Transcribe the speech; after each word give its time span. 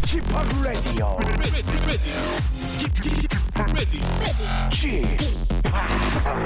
Chip 0.00 0.24
Radio. 0.62 1.18
Chip, 4.70 5.06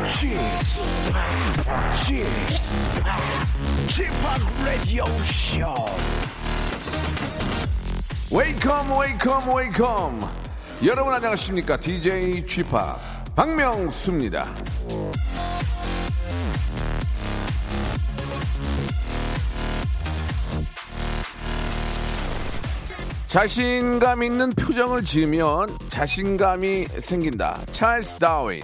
Chip, 0.08 0.40
Chip, 3.88 4.12
Radio 4.64 5.04
Show. 5.24 5.74
웨이컴 8.30 8.98
웨이컴 8.98 9.54
웨이컴 9.54 10.20
여러분 10.84 11.14
안녕하십니까 11.14 11.78
DJ 11.78 12.44
파 12.70 12.98
박명수입니다 13.34 14.44
자신감 23.28 24.22
있는 24.22 24.48
표정을 24.52 25.04
지으면 25.04 25.68
자신감이 25.90 26.86
생긴다 26.98 27.60
찰스 27.70 28.14
다윈 28.16 28.62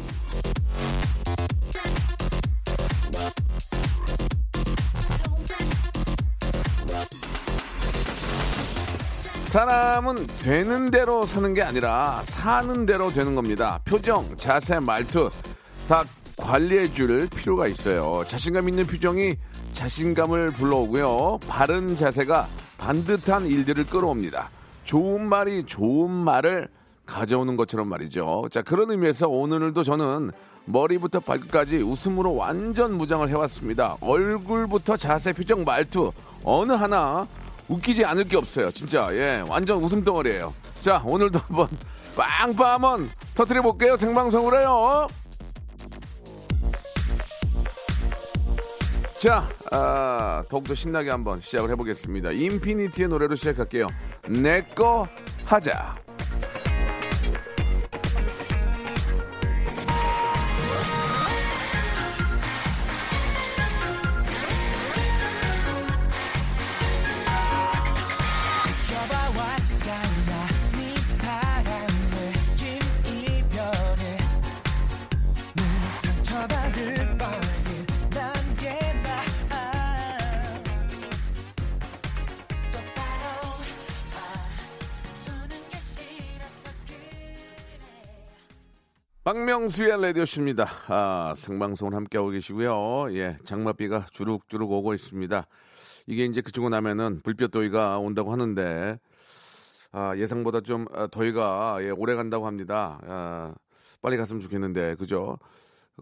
사람은 9.49 10.27
되는 10.43 10.91
대로 10.91 11.27
사는 11.27 11.53
게 11.53 11.63
아니라 11.63 12.23
사는 12.25 12.87
대로 12.87 13.13
되는 13.13 13.37
겁니다. 13.37 13.79
표정, 13.85 14.37
자세, 14.37 14.81
말투 14.81 15.31
다 15.87 16.03
관리해 16.37 16.93
줄 16.93 17.29
필요가 17.29 17.69
있어요. 17.69 18.25
자신감 18.27 18.69
있는 18.69 18.85
표정이 18.87 19.37
자신감을 19.73 20.55
불러오고요. 20.55 21.39
바른 21.47 21.95
자세가 21.95 22.49
반듯한 22.85 23.47
일들을 23.47 23.87
끌어옵니다. 23.87 24.51
좋은 24.85 25.27
말이 25.27 25.65
좋은 25.65 26.11
말을 26.11 26.69
가져오는 27.07 27.57
것처럼 27.57 27.89
말이죠. 27.89 28.49
자, 28.51 28.61
그런 28.61 28.91
의미에서 28.91 29.27
오늘도 29.27 29.85
저는 29.85 30.33
머리부터 30.67 31.21
발끝까지 31.21 31.79
웃음으로 31.79 32.35
완전 32.37 32.99
무장을 32.99 33.27
해왔습니다. 33.27 33.97
얼굴부터 34.03 34.99
자세, 34.99 35.33
표정, 35.33 35.65
말투 35.65 36.13
어느 36.45 36.73
하나 36.73 37.27
웃기지 37.69 38.05
않을 38.05 38.25
게 38.25 38.37
없어요. 38.37 38.71
진짜 38.71 39.09
예 39.13 39.43
완전 39.49 39.83
웃음 39.83 40.05
덩어리예요. 40.05 40.53
자 40.83 41.03
오늘도 41.05 41.39
한번 41.39 41.69
빵빵 42.17 42.73
한번 42.73 43.11
터트려 43.35 43.63
볼게요. 43.63 43.97
생방송으로 43.97 44.59
해요. 44.59 45.09
자 49.25 49.49
아, 49.73 50.45
더욱더 50.51 50.75
신나게 50.75 51.09
한번 51.09 51.41
시작을 51.41 51.71
해보겠습니다. 51.71 52.33
인피니티의 52.33 53.09
노래로 53.09 53.37
시작할게요. 53.37 53.87
내 54.29 54.61
거 54.75 55.09
하자. 55.47 56.04
박명수의 89.35 90.01
라디오십니다. 90.01 90.65
아, 90.87 91.35
생방송을 91.37 91.93
함께하고 91.93 92.31
계시고요. 92.31 93.13
예, 93.17 93.37
장맛비가 93.45 94.07
주룩주룩 94.13 94.71
오고 94.71 94.95
있습니다. 94.95 95.49
이게 96.07 96.25
이제 96.25 96.41
그치고 96.41 96.69
나면은 96.69 97.21
불볕 97.21 97.51
더위가 97.51 97.99
온다고 97.99 98.31
하는데, 98.31 99.01
아, 99.91 100.17
예상보다 100.17 100.61
좀 100.61 100.87
아, 100.95 101.09
더위가 101.09 101.79
예, 101.81 101.91
오래 101.91 102.15
간다고 102.15 102.47
합니다. 102.47 103.01
아, 103.09 103.55
빨리 104.01 104.17
갔으면 104.17 104.41
좋겠는데, 104.41 104.95
그죠? 105.01 105.37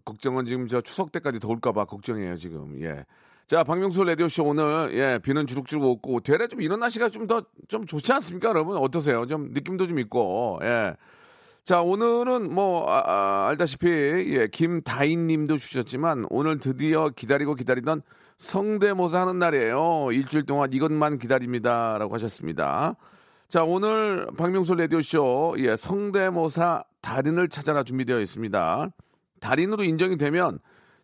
걱정은 0.04 0.44
지금 0.44 0.68
저 0.68 0.82
추석 0.82 1.10
때까지 1.10 1.38
더울까봐 1.38 1.86
걱정이에요, 1.86 2.36
지금. 2.36 2.82
예. 2.82 3.06
자, 3.46 3.64
박명수 3.64 4.04
라디오쇼 4.04 4.44
오늘, 4.44 4.90
예, 4.92 5.18
비는 5.22 5.46
주룩주룩 5.46 5.82
오고, 5.82 6.20
되레 6.20 6.48
좀 6.48 6.60
이런 6.60 6.80
날씨가 6.80 7.08
좀 7.08 7.26
더, 7.26 7.42
좀 7.68 7.86
좋지 7.86 8.12
않습니까, 8.12 8.50
여러분? 8.50 8.76
어떠세요? 8.76 9.24
좀 9.24 9.52
느낌도 9.52 9.86
좀 9.86 9.98
있고, 10.00 10.60
예. 10.64 10.96
자, 11.64 11.80
오늘은 11.80 12.52
뭐, 12.52 12.90
아, 12.90 13.02
아, 13.06 13.46
알다시피, 13.48 13.86
예, 13.86 14.48
김다인 14.48 15.28
님도 15.28 15.58
주셨지만, 15.58 16.26
오늘 16.28 16.58
드디어 16.58 17.10
기다리고 17.10 17.54
기다리던 17.54 18.02
성대모사 18.36 19.20
하는 19.20 19.38
날이에요. 19.38 20.08
일주일 20.10 20.44
동안 20.44 20.72
이것만 20.72 21.18
기다립니다. 21.18 21.98
라고 21.98 22.14
하셨습니다. 22.14 22.96
자, 23.46 23.62
오늘 23.62 24.26
박명수 24.36 24.74
라디오쇼, 24.74 25.54
예, 25.58 25.76
성대모사 25.76 26.82
달인을 27.00 27.48
찾아라 27.48 27.84
준비되어 27.84 28.20
있습니다. 28.20 28.88
달인으로 29.38 29.84
인정이 29.84 30.18
되면, 30.18 30.58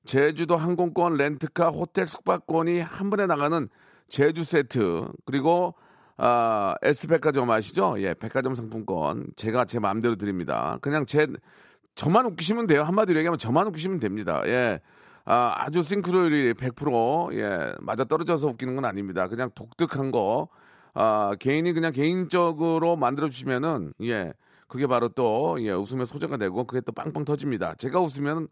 제주도 0.05 0.57
항공권, 0.57 1.15
렌트카, 1.19 1.69
호텔 1.69 2.09
숙박권이 2.09 2.81
한 2.81 3.11
번에 3.11 3.27
나가는 3.27 3.69
제주 4.09 4.43
세트, 4.43 5.07
그리고 5.25 5.75
아, 6.19 6.75
S백화점 6.83 7.51
아시죠? 7.51 7.95
예, 7.99 8.13
백화점 8.13 8.55
상품권. 8.57 9.29
제가 9.37 9.65
제 9.65 9.79
마음대로 9.79 10.17
드립니다. 10.17 10.79
그냥 10.83 11.07
제, 11.07 11.29
저만 11.95 12.27
웃기시면 12.27 12.67
돼요. 12.67 12.83
한마디로 12.83 13.19
얘기하면 13.21 13.39
저만 13.39 13.69
웃기시면 13.69 14.01
됩니다. 14.01 14.43
예. 14.47 14.81
아, 15.25 15.55
아주 15.57 15.83
싱크로율이 15.83 16.55
100%, 16.55 17.35
예, 17.35 17.73
맞아 17.81 18.05
떨어져서 18.05 18.49
웃기는 18.49 18.75
건 18.75 18.85
아닙니다. 18.85 19.29
그냥 19.29 19.51
독특한 19.55 20.11
거, 20.11 20.49
아, 20.95 21.37
개인이 21.39 21.71
그냥 21.73 21.93
개인적으로 21.93 22.97
만들어주시면은, 22.97 23.93
예, 24.05 24.33
그게 24.67 24.87
바로 24.87 25.09
또, 25.09 25.57
예, 25.61 25.71
웃음의 25.71 26.07
소재가 26.07 26.39
되고, 26.39 26.65
그게 26.65 26.81
또 26.81 26.93
빵빵 26.93 27.27
터집니다. 27.27 27.75
제가 27.75 28.01
웃으면 28.01 28.49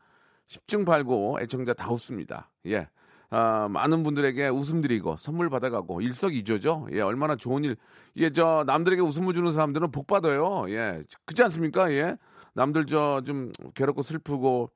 10중 0.49 0.85
팔고 0.87 1.39
애청자 1.41 1.73
다 1.73 1.91
웃습니다. 1.91 2.51
예. 2.67 2.89
아, 3.31 3.69
많은 3.71 4.03
분들에게 4.03 4.49
웃음 4.49 4.81
드리고 4.81 5.17
선물 5.19 5.51
받아가고 5.51 6.01
일석이조죠. 6.01 6.89
예, 6.93 7.01
얼마나 7.01 7.37
좋은 7.37 7.65
일. 7.65 7.77
이게 8.15 8.31
저 8.31 8.65
남들에게 8.67 9.03
웃음을 9.03 9.35
주는 9.35 9.53
사람들은 9.53 9.91
복 9.91 10.07
받아요. 10.07 10.67
예, 10.69 11.03
그렇지 11.27 11.43
않습니까? 11.45 11.93
예, 11.93 12.17
남들 12.55 12.87
저 12.87 13.21
좀 13.27 13.51
괴롭고 13.75 14.03
슬프고 14.03 14.71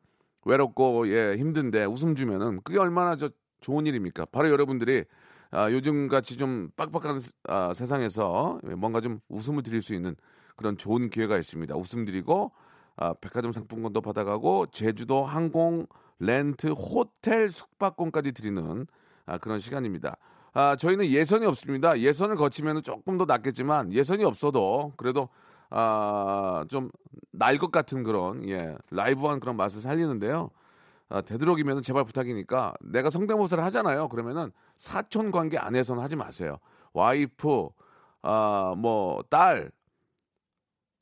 외롭고 0.45 1.09
예 1.09 1.37
힘든데 1.37 1.85
웃음 1.85 2.15
주면은 2.15 2.61
그게 2.65 2.79
얼마나 2.79 3.17
저 3.17 3.29
좋은 3.61 3.87
일입니까? 3.87 4.27
바로 4.33 4.51
여러분들이 4.51 5.05
아, 5.53 5.71
요즘 5.73 6.09
같이 6.09 6.37
좀 6.37 6.71
빡빡한 6.77 7.21
아, 7.49 7.73
세상에서 7.75 8.61
뭔가 8.77 9.01
좀 9.01 9.21
웃음을 9.29 9.63
드릴 9.63 9.83
수 9.83 9.95
있는 9.95 10.15
그런 10.57 10.77
좋은 10.77 11.11
기회가 11.11 11.37
있습니다. 11.39 11.75
웃음 11.77 12.05
드리고 12.05 12.53
아, 12.97 13.15
백화점 13.15 13.53
상품권도 13.53 14.01
받아가고 14.01 14.67
제주도 14.73 15.25
항공 15.25 15.87
렌트, 16.21 16.69
호텔 16.69 17.51
숙박권까지 17.51 18.33
드리는 18.33 18.87
아, 19.27 19.39
그런 19.39 19.59
시간입니다. 19.59 20.17
아, 20.53 20.77
저희는 20.77 21.07
예선이 21.07 21.45
없습니다. 21.47 21.99
예선을 21.99 22.37
거치면 22.37 22.83
조금 22.83 23.19
더 23.19 23.25
낫겠지만 23.25 23.93
예선이 23.93 24.25
없어도 24.25 24.93
그래도 24.97 25.29
아, 25.71 26.65
좀 26.69 26.91
날 27.33 27.59
것 27.59 27.71
같은 27.73 28.03
그런 28.03 28.47
예, 28.49 28.77
라이브한 28.91 29.41
그런 29.41 29.57
맛을 29.57 29.81
살리는데요. 29.81 30.51
아, 31.09 31.21
되도록이면 31.23 31.83
제발 31.83 32.05
부탁이니까 32.05 32.75
내가 32.81 33.09
성대모사를 33.11 33.63
하잖아요. 33.65 34.09
그러면은 34.09 34.53
사촌 34.77 35.31
관계 35.31 35.57
안에서는 35.59 36.03
하지 36.03 36.17
마세요. 36.17 36.59
와이프, 36.93 37.69
아, 38.23 38.75
뭐, 38.77 39.23
딸, 39.31 39.71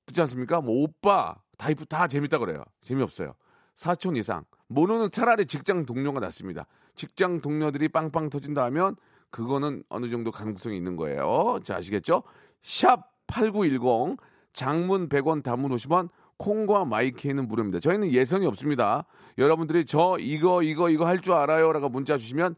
그렇지 0.07 0.21
않습니까? 0.23 0.61
뭐, 0.61 0.83
오빠, 0.85 1.35
다, 1.57 1.71
이쁘, 1.71 1.87
다 1.87 2.07
재밌다 2.07 2.39
그래요. 2.39 2.63
재미없어요. 2.83 3.35
사촌 3.75 4.17
이상. 4.17 4.45
모노는 4.69 5.11
차라리 5.11 5.47
직장 5.47 5.87
동료가 5.87 6.21
낫습니다. 6.21 6.67
직장 6.95 7.41
동료들이 7.41 7.89
빵빵 7.89 8.31
터진다 8.31 8.65
하면 8.65 8.97
그거는 9.31 9.83
어느 9.89 10.09
정도 10.11 10.31
가능성이 10.31 10.77
있는 10.77 10.97
거예요. 10.97 11.59
자, 11.65 11.77
아시겠죠? 11.77 12.23
샵 12.63 13.13
8910 13.27 14.19
장문 14.53 15.09
100원 15.09 15.43
단문 15.43 15.71
50원 15.73 16.09
콩과 16.39 16.85
마이키는 16.85 17.49
무료입니다. 17.49 17.81
저희는 17.81 18.13
예선이 18.13 18.47
없습니다. 18.47 19.05
여러분들이 19.39 19.85
저 19.85 20.17
이거 20.21 20.63
이거 20.63 20.89
이거 20.89 21.07
할 21.07 21.21
줄 21.21 21.33
알아요라고 21.35 21.89
문자 21.89 22.17
주시면 22.17 22.55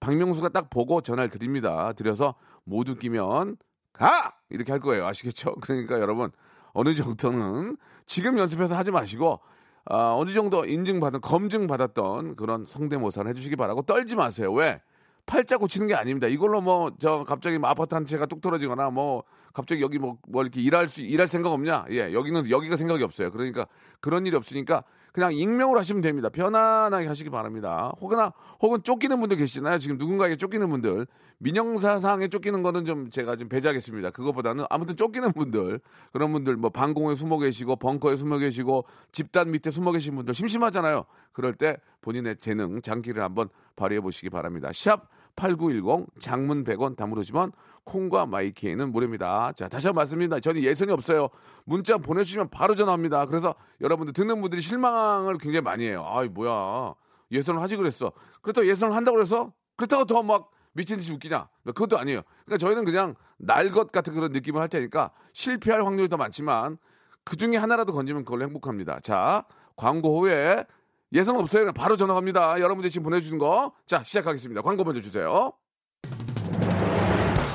박명수가 0.00 0.50
딱 0.50 0.70
보고 0.70 1.00
전화를 1.00 1.30
드립니다. 1.30 1.92
드려서 1.92 2.34
못 2.64 2.88
웃기면 2.88 3.56
가 3.92 4.32
이렇게 4.48 4.72
할 4.72 4.80
거예요. 4.80 5.06
아시겠죠? 5.06 5.54
그러니까 5.60 6.00
여러분 6.00 6.30
어느 6.72 6.94
정도는 6.94 7.76
지금 8.06 8.38
연습해서 8.38 8.74
하지 8.76 8.90
마시고 8.90 9.40
아, 9.86 10.14
어느 10.16 10.32
정도 10.32 10.64
인증받은 10.64 11.20
검증받았던 11.20 12.36
그런 12.36 12.64
성대모사를 12.66 13.28
해주시기 13.30 13.56
바라고 13.56 13.82
떨지 13.82 14.16
마세요. 14.16 14.52
왜? 14.52 14.80
팔자 15.26 15.58
고치는 15.58 15.86
게 15.86 15.94
아닙니다. 15.94 16.26
이걸로 16.26 16.60
뭐 16.60 16.90
저 16.98 17.24
갑자기 17.26 17.58
뭐 17.58 17.70
아파트 17.70 17.94
한 17.94 18.04
채가 18.04 18.26
뚝 18.26 18.40
떨어지거나 18.40 18.90
뭐 18.90 19.22
갑자기 19.52 19.82
여기 19.82 19.98
뭐, 19.98 20.18
뭐 20.28 20.42
이렇게 20.42 20.60
일할 20.60 20.88
수 20.88 21.02
일할 21.02 21.28
생각 21.28 21.52
없냐? 21.52 21.86
예, 21.90 22.12
여기는 22.12 22.50
여기가 22.50 22.76
생각이 22.76 23.02
없어요. 23.04 23.30
그러니까 23.30 23.66
그런 24.00 24.26
일이 24.26 24.36
없으니까 24.36 24.82
그냥 25.12 25.32
익명으로 25.32 25.78
하시면 25.78 26.02
됩니다. 26.02 26.28
편안하게 26.28 27.06
하시기 27.06 27.30
바랍니다. 27.30 27.92
혹은 28.00 28.18
혹은 28.60 28.82
쫓기는 28.82 29.18
분들 29.18 29.36
계시잖아요. 29.38 29.78
지금 29.78 29.98
누군가에게 29.98 30.36
쫓기는 30.36 30.68
분들 30.68 31.06
민영사상에 31.38 32.28
쫓기는 32.28 32.62
거는 32.62 32.84
좀 32.84 33.10
제가 33.10 33.36
좀 33.36 33.48
배제하겠습니다. 33.48 34.10
그것보다는 34.10 34.66
아무튼 34.68 34.96
쫓기는 34.96 35.32
분들 35.32 35.80
그런 36.12 36.32
분들 36.32 36.56
뭐 36.56 36.70
방공에 36.70 37.14
숨어 37.14 37.38
계시고 37.38 37.76
벙커에 37.76 38.16
숨어 38.16 38.38
계시고 38.38 38.84
집단 39.12 39.50
밑에 39.50 39.70
숨어 39.70 39.92
계신 39.92 40.14
분들 40.16 40.34
심심하잖아요. 40.34 41.04
그럴 41.32 41.54
때 41.54 41.78
본인의 42.02 42.36
재능 42.36 42.82
장기를 42.82 43.22
한번 43.22 43.48
발휘해 43.76 44.00
보시기 44.00 44.28
바랍니다. 44.28 44.70
샵 44.74 45.08
8910 45.36 46.06
장문 46.20 46.64
100원 46.64 46.96
담으시면 46.96 47.52
콩과 47.84 48.26
마이키에는 48.26 48.92
무료입니다. 48.92 49.52
자, 49.52 49.68
다시 49.68 49.86
한번 49.86 50.02
말씀드립니다. 50.02 50.38
저는 50.40 50.62
예선이 50.62 50.92
없어요. 50.92 51.28
문자 51.64 51.98
보내주시면 51.98 52.50
바로 52.50 52.74
전화합니다. 52.74 53.26
그래서 53.26 53.54
여러분들 53.80 54.12
듣는 54.12 54.40
분들이 54.40 54.60
실망을 54.60 55.38
굉장히 55.38 55.62
많이 55.62 55.84
해요. 55.86 56.04
아이, 56.06 56.28
뭐야. 56.28 56.94
예선을 57.32 57.60
하지 57.62 57.76
그랬어. 57.76 58.12
그렇다고 58.42 58.66
예선을 58.66 58.94
한다고 58.94 59.16
그래서 59.16 59.52
그렇다고 59.76 60.04
더 60.04 60.22
막 60.22 60.50
미친 60.72 60.98
듯이 60.98 61.12
웃기냐? 61.12 61.48
그것도 61.64 61.98
아니에요. 61.98 62.22
그러니까 62.44 62.58
저희는 62.58 62.84
그냥 62.84 63.14
날 63.38 63.70
것 63.72 63.90
같은 63.90 64.14
그런 64.14 64.32
느낌을 64.32 64.60
할 64.60 64.68
테니까 64.68 65.10
실패할 65.32 65.84
확률이 65.84 66.08
더 66.08 66.16
많지만 66.16 66.78
그 67.24 67.36
중에 67.36 67.56
하나라도 67.56 67.92
건지면 67.92 68.24
그걸로 68.24 68.44
행복합니다. 68.44 69.00
자, 69.00 69.44
광고 69.76 70.20
후에 70.20 70.64
예선 71.12 71.36
없어요. 71.36 71.72
바로 71.72 71.96
전화 71.96 72.14
갑니다. 72.14 72.60
여러분들 72.60 72.88
지금 72.90 73.04
보내주신 73.04 73.38
거. 73.38 73.72
자, 73.86 74.02
시작하겠습니다. 74.04 74.62
광고 74.62 74.84
먼저 74.84 75.00
주세요. 75.00 75.52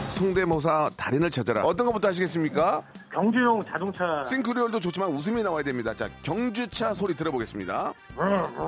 송대모사 0.09 0.91
달인을 0.95 1.29
찾아라. 1.31 1.63
어떤 1.63 1.87
것부터 1.87 2.09
하시겠습니까? 2.09 2.83
경주용 3.11 3.63
자동차 3.65 4.23
싱크리얼도 4.23 4.79
좋지만 4.79 5.09
웃음이 5.09 5.43
나와야 5.43 5.63
됩니다. 5.63 5.93
자, 5.93 6.09
경주차 6.21 6.93
소리 6.93 7.15
들어보겠습니다. 7.15 7.93
안녕하세요. 8.17 8.65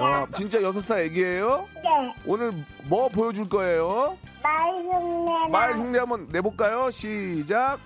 와, 0.00 0.26
진짜 0.34 0.62
여섯 0.62 0.80
살 0.80 1.00
애기예요? 1.00 1.66
네, 1.82 2.14
오늘 2.26 2.52
뭐 2.84 3.08
보여줄 3.08 3.48
거예요? 3.48 4.16
말 4.42 4.70
흉내나 4.76 5.48
말 5.48 5.76
흉내 5.76 5.98
한번 5.98 6.28
내볼까요? 6.30 6.90
시작. 6.90 7.78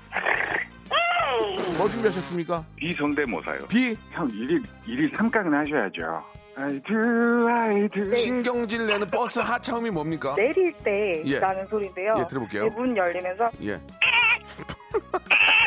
뭐 1.79 1.89
준비하셨습니까? 1.89 2.65
비성대모사요. 2.77 3.61
비형 3.69 4.29
일일 4.31 4.63
일일 4.87 5.11
삼각은 5.17 5.53
하셔야죠. 5.53 6.23
I 6.57 6.81
do, 6.83 7.49
I 7.49 7.89
do. 7.89 8.15
신경질 8.15 8.87
내는 8.87 9.07
버스 9.07 9.39
하차음이 9.39 9.91
뭡니까? 9.91 10.35
내릴 10.37 10.73
때 10.85 11.23
예. 11.25 11.39
나는 11.39 11.67
소리인데요. 11.69 12.15
예, 12.19 12.27
들어볼게요. 12.27 12.67
이문 12.67 12.97
열리면서 12.97 13.51
예. 13.63 13.81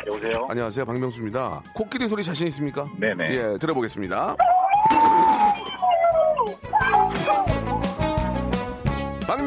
여보세요. 0.05 0.45
안녕하세요, 0.49 0.85
박명수입니다. 0.85 1.63
코끼리 1.73 2.09
소리 2.09 2.23
자신 2.23 2.47
있습니까? 2.47 2.87
네네. 2.99 3.31
예, 3.31 3.57
들어보겠습니다. 3.57 4.35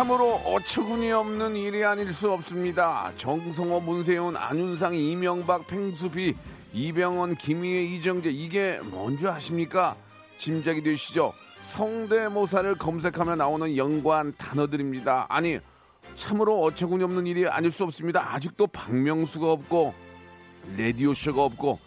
참으로 0.00 0.36
어처구니 0.46 1.12
없는 1.12 1.56
일이 1.56 1.84
아닐 1.84 2.10
수 2.14 2.32
없습니다. 2.32 3.12
정성호, 3.18 3.80
문세윤, 3.80 4.34
안윤상, 4.34 4.94
이명박, 4.94 5.66
팽수비, 5.66 6.34
이병헌, 6.72 7.34
김희애, 7.34 7.82
이정재 7.82 8.30
이게 8.30 8.80
뭔지 8.82 9.28
아십니까? 9.28 9.94
짐작이 10.38 10.82
되시죠? 10.82 11.34
성대모사를 11.60 12.76
검색하면 12.76 13.36
나오는 13.36 13.76
연관 13.76 14.32
단어들입니다. 14.38 15.26
아니 15.28 15.58
참으로 16.14 16.62
어처구니 16.62 17.04
없는 17.04 17.26
일이 17.26 17.46
아닐 17.46 17.70
수 17.70 17.84
없습니다. 17.84 18.32
아직도 18.32 18.68
박명수가 18.68 19.52
없고 19.52 19.92
라디오 20.78 21.12
쇼가 21.12 21.44
없고 21.44 21.78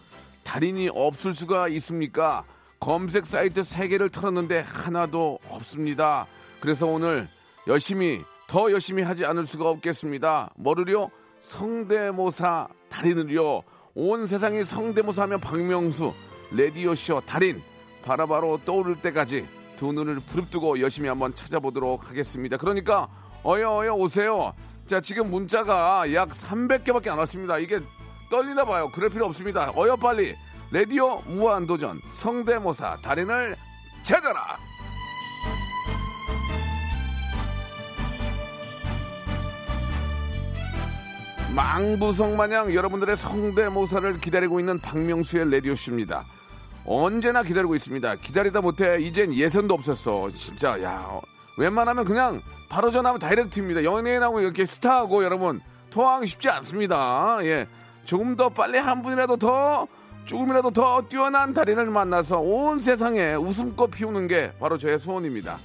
달인이 0.44 0.88
없을 0.94 1.34
수가 1.34 1.66
있습니까? 1.66 2.44
검색 2.78 3.26
사이트 3.26 3.64
세 3.64 3.88
개를 3.88 4.08
털었는데 4.08 4.60
하나도 4.60 5.40
없습니다. 5.48 6.28
그래서 6.60 6.86
오늘 6.86 7.28
열심히 7.66 8.22
더 8.46 8.70
열심히 8.70 9.02
하지 9.02 9.24
않을 9.24 9.46
수가 9.46 9.68
없겠습니다. 9.70 10.50
뭐를요? 10.56 11.10
성대모사 11.40 12.68
달인을요. 12.88 13.62
온 13.94 14.26
세상이 14.26 14.64
성대모사하면 14.64 15.40
박명수 15.40 16.12
라디오쇼 16.52 17.22
달인 17.26 17.62
바로바로 18.04 18.58
떠오를 18.64 18.96
때까지 19.00 19.46
두 19.76 19.92
눈을 19.92 20.20
부릅뜨고 20.20 20.80
열심히 20.80 21.08
한번 21.08 21.34
찾아보도록 21.34 22.08
하겠습니다. 22.10 22.56
그러니까 22.56 23.08
어여 23.44 23.78
어여 23.78 23.94
오세요. 23.94 24.54
자 24.86 25.00
지금 25.00 25.30
문자가 25.30 26.12
약 26.12 26.30
300개밖에 26.30 27.08
안 27.08 27.18
왔습니다. 27.18 27.58
이게 27.58 27.80
떨리나 28.30 28.64
봐요. 28.64 28.90
그럴 28.92 29.10
필요 29.10 29.26
없습니다. 29.26 29.72
어여 29.76 29.96
빨리 29.96 30.34
라디오 30.70 31.20
무한도전 31.22 32.00
성대모사 32.12 32.98
달인을 33.02 33.56
찾아라. 34.02 34.58
망부성 41.54 42.36
마냥 42.36 42.74
여러분들의 42.74 43.16
성대모사를 43.16 44.18
기다리고 44.18 44.58
있는 44.58 44.80
박명수의 44.80 45.52
라디오쇼입니다. 45.52 46.24
언제나 46.84 47.44
기다리고 47.44 47.76
있습니다. 47.76 48.16
기다리다 48.16 48.60
못해 48.60 48.98
이젠 49.00 49.32
예선도 49.32 49.72
없었어. 49.72 50.30
진짜 50.30 50.82
야 50.82 51.20
웬만하면 51.56 52.04
그냥 52.04 52.42
바로 52.68 52.90
전화하면 52.90 53.20
다이렉트입니다. 53.20 53.84
연예인하고 53.84 54.40
이렇게 54.40 54.64
스타하고 54.64 55.22
여러분 55.22 55.60
통화하기 55.90 56.26
쉽지 56.26 56.48
않습니다. 56.48 57.38
예, 57.42 57.68
조금 58.04 58.34
더 58.34 58.48
빨리 58.48 58.78
한 58.78 59.02
분이라도 59.02 59.36
더 59.36 59.86
조금이라도 60.24 60.72
더 60.72 61.02
뛰어난 61.02 61.52
달인을 61.52 61.86
만나서 61.86 62.40
온 62.40 62.80
세상에 62.80 63.34
웃음꽃 63.34 63.92
피우는 63.92 64.26
게 64.26 64.52
바로 64.58 64.76
저의 64.76 64.98
소원입니다. 64.98 65.58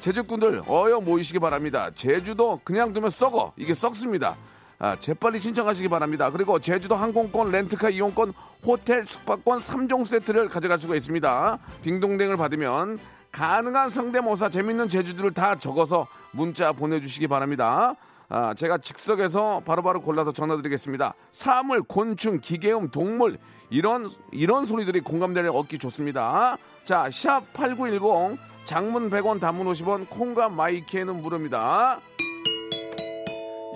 제주꾼들 0.00 0.62
어여 0.68 1.00
모이시기 1.00 1.38
바랍니다. 1.38 1.90
제주도 1.94 2.60
그냥 2.64 2.92
두면 2.92 3.10
썩어. 3.10 3.52
이게 3.56 3.74
썩습니다. 3.74 4.36
아, 4.78 4.96
재빨리 4.96 5.38
신청하시기 5.38 5.88
바랍니다. 5.88 6.30
그리고 6.30 6.58
제주도 6.58 6.96
항공권, 6.96 7.50
렌트카 7.50 7.90
이용권, 7.90 8.32
호텔 8.64 9.04
숙박권 9.06 9.60
3종 9.60 10.04
세트를 10.04 10.48
가져갈 10.48 10.78
수가 10.78 10.94
있습니다. 10.96 11.58
딩동댕을 11.82 12.36
받으면 12.36 12.98
가능한 13.32 13.90
성대모사 13.90 14.50
재밌는 14.50 14.88
제주들을 14.88 15.32
다 15.32 15.56
적어서 15.56 16.06
문자 16.32 16.72
보내주시기 16.72 17.26
바랍니다. 17.28 17.94
아, 18.28 18.54
제가 18.54 18.78
즉석에서 18.78 19.62
바로 19.64 19.82
바로 19.82 20.00
골라서 20.00 20.32
전화드리겠습니다. 20.32 21.14
사물, 21.32 21.82
곤충, 21.82 22.40
기계음, 22.40 22.90
동물 22.90 23.38
이런 23.70 24.10
이런 24.32 24.64
소리들이 24.64 25.00
공감대를 25.00 25.50
얻기 25.50 25.78
좋습니다. 25.78 26.56
자, 26.84 27.08
샵 27.10 27.52
8910 27.52 28.38
장문 28.64 29.10
100원, 29.10 29.40
단문 29.40 29.66
50원, 29.68 30.08
콩과 30.08 30.48
마이키에는 30.48 31.22
무료입니다. 31.22 32.00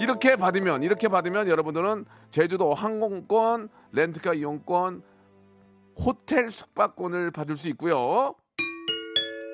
이렇게 0.00 0.37
받으면 0.37 0.83
이렇게 0.83 1.09
받으면 1.09 1.47
여러분들은 1.49 2.07
제주도 2.30 2.73
항공권, 2.73 3.69
렌트카 3.92 4.33
이용권, 4.33 5.02
호텔 5.99 6.50
숙박권을 6.50 7.30
받을 7.30 7.57
수 7.57 7.69
있고요. 7.69 8.35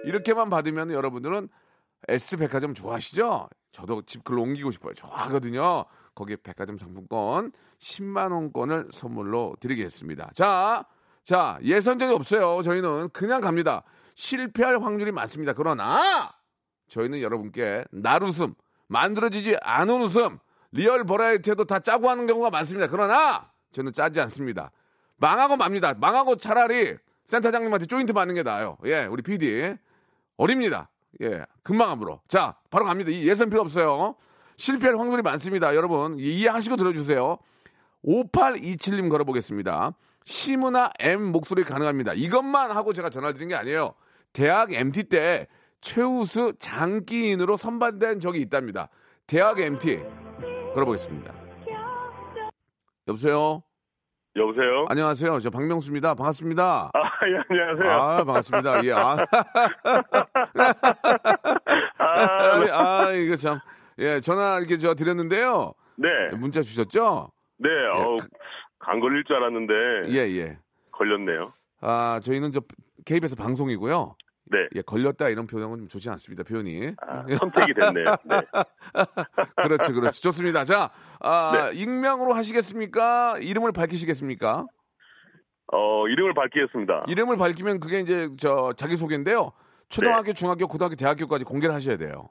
이렇게만 0.05 0.49
받으면 0.49 0.93
여러분들은 0.93 1.49
S 2.07 2.37
백화점 2.37 2.75
좋아하시죠? 2.75 3.49
저도 3.73 4.03
집 4.03 4.23
글로 4.23 4.43
옮기고 4.43 4.71
싶어요. 4.71 4.95
좋아하거든요. 4.95 5.85
거기 6.15 6.37
백화점 6.37 6.79
상품권 6.79 7.51
10만 7.81 8.31
원권을 8.31 8.91
선물로 8.93 9.57
드리겠습니다. 9.59 10.31
자, 10.33 10.87
자 11.25 11.59
예선전이 11.63 12.15
없어요. 12.15 12.63
저희는 12.63 13.11
그냥 13.11 13.41
갑니다. 13.41 13.83
실패할 14.15 14.81
확률이 14.81 15.11
많습니다. 15.11 15.53
그러나 15.55 16.33
저희는 16.89 17.21
여러분께 17.21 17.85
날웃음, 17.91 18.55
만들어지지 18.89 19.57
않은 19.63 20.03
웃음, 20.03 20.39
리얼 20.73 21.05
버라이어티도 21.05 21.65
다 21.65 21.79
짜고 21.81 22.11
하는 22.11 22.27
경우가 22.27 22.51
많습니다. 22.51 22.87
그러나 22.89 23.51
저는 23.73 23.93
짜지 23.93 24.21
않습니다. 24.21 24.71
망하고 25.17 25.57
맙니다. 25.57 25.95
망하고 25.95 26.37
차라리 26.37 26.97
센터장님한테 27.25 27.87
조인트 27.87 28.13
받는 28.13 28.35
게 28.35 28.43
나아요. 28.43 28.77
예, 28.85 29.05
우리 29.05 29.23
PD. 29.23 29.75
어립니다. 30.37 30.91
예, 31.23 31.43
금방 31.63 31.91
함으로. 31.91 32.21
자, 32.29 32.57
바로 32.71 32.85
갑니다. 32.85 33.11
이 33.11 33.27
예선 33.29 33.49
필요 33.49 33.63
없어요. 33.63 34.15
실패할 34.57 34.99
확률이 34.99 35.23
많습니다. 35.23 35.75
여러분, 35.75 36.19
이해하시고 36.19 36.77
들어주세요. 36.77 37.39
5827님 38.05 39.11
걸어보겠습니다. 39.11 39.93
시무나 40.25 40.91
M 40.99 41.33
목소리 41.33 41.65
가능합니다. 41.65 42.13
이것만 42.15 42.71
하고 42.71 42.93
제가 42.93 43.11
전화 43.11 43.33
드린 43.33 43.49
게 43.49 43.55
아니에요. 43.55 43.95
대학 44.33 44.73
MT 44.73 45.05
때 45.05 45.47
최우수 45.87 46.53
장기인으로 46.59 47.57
선발된 47.57 48.19
적이 48.19 48.41
있답니다. 48.41 48.89
대학 49.29 49.61
MT 49.61 50.03
걸어보겠습니다. 50.75 51.33
여보세요? 53.07 53.63
여보세요? 54.35 54.87
안녕하세요. 54.89 55.39
저 55.39 55.49
박명수입니다. 55.49 56.17
반갑습니다. 56.17 56.91
아, 56.93 57.01
예, 57.29 57.41
안녕하세요. 57.49 57.91
아, 57.93 58.25
반갑습니다. 58.25 58.85
예, 58.85 58.93
아. 58.93 59.17
아, 61.99 62.59
네. 62.59 62.73
아, 62.73 63.13
이거 63.13 63.37
참. 63.37 63.61
예, 64.01 64.21
전화 64.21 64.59
이렇게 64.59 64.79
저 64.79 64.97
드렸는데요. 64.97 65.73
네. 65.95 66.09
문자 66.37 66.63
주셨죠? 66.63 67.31
네, 67.59 67.69
어, 67.95 68.17
안 68.81 68.99
걸릴 68.99 69.23
줄 69.23 69.37
알았는데 69.37 69.73
예, 70.09 70.37
예. 70.37 70.59
걸렸네요. 70.91 71.53
아, 71.81 72.19
저희는 72.25 72.51
저 72.51 72.61
KBS 73.05 73.37
방송이고요. 73.37 74.17
네. 74.51 74.59
예, 74.77 74.83
걸렸다 74.83 75.29
이런 75.29 75.47
표현은 75.47 75.79
좀 75.79 75.89
좋지 75.89 76.09
않습니다. 76.11 76.45
표현이. 76.45 76.93
아, 77.01 77.25
선택이 77.29 77.75
됐네요. 77.75 78.17
네. 78.25 78.41
그렇지, 79.63 79.93
그렇지. 79.93 80.23
좋습니다. 80.23 80.65
자, 80.65 80.91
아, 81.21 81.71
네. 81.73 81.77
익명으로 81.79 82.33
하시겠습니까? 82.33 83.39
이름을 83.41 83.73
밝히시겠습니까? 83.73 84.67
어, 85.73 86.09
이름을 86.09 86.35
밝히겠습니다. 86.35 87.07
이름을 87.09 87.37
밝히면 87.37 87.81
그게 87.81 88.01
이제 88.01 88.29
저 88.39 88.73
자기 88.77 88.97
소개인데요. 88.97 89.53
초등학교, 89.89 90.33
중학교, 90.33 90.67
고등학교, 90.67 90.95
대학교까지 90.95 91.45
공개를 91.45 91.75
하셔야 91.75 91.97
돼요. 91.97 92.31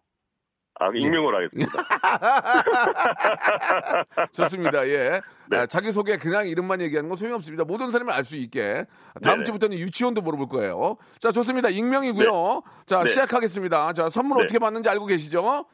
아, 0.77 0.89
익명으로 0.93 1.37
하겠습니다. 1.37 1.71
좋습니다. 4.33 4.87
예. 4.89 5.21
네. 5.49 5.57
아, 5.57 5.65
자기소개 5.65 6.17
그냥 6.17 6.47
이름만 6.47 6.81
얘기하는 6.81 7.07
건 7.07 7.17
소용없습니다. 7.17 7.63
모든 7.63 7.91
사람이 7.91 8.11
알수 8.11 8.35
있게. 8.35 8.85
다음 9.21 9.37
네네. 9.37 9.43
주부터는 9.45 9.77
유치원도 9.77 10.21
물어볼 10.21 10.49
거예요. 10.49 10.97
자, 11.19 11.31
좋습니다. 11.31 11.69
익명이고요. 11.69 12.61
자, 12.85 13.03
네. 13.03 13.09
시작하겠습니다. 13.09 13.93
자, 13.93 14.09
선물 14.09 14.37
네. 14.37 14.43
어떻게 14.43 14.59
받는지 14.59 14.89
알고 14.89 15.05
계시죠? 15.05 15.65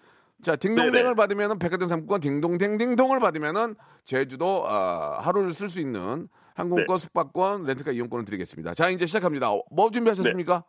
자, 0.44 0.56
딩동댕을 0.56 0.92
네네. 0.92 1.14
받으면은 1.16 1.58
백화점 1.58 1.90
상품권 1.90 2.22
딩동댕딩동을 2.22 3.20
받으면은 3.20 3.76
제주도 4.04 4.66
아, 4.68 5.20
하루를 5.22 5.54
쓸 5.54 5.70
수 5.70 5.80
있는 5.80 6.28
항공권, 6.54 6.98
네. 6.98 7.02
숙박권, 7.02 7.64
렌트카 7.64 7.92
이용권을 7.92 8.26
드리겠습니다. 8.26 8.76
자, 8.76 8.90
이제 8.90 9.08
시작합니다. 9.08 9.52
어, 9.52 9.64
뭐 9.72 9.90
준비하셨습니까? 9.90 10.64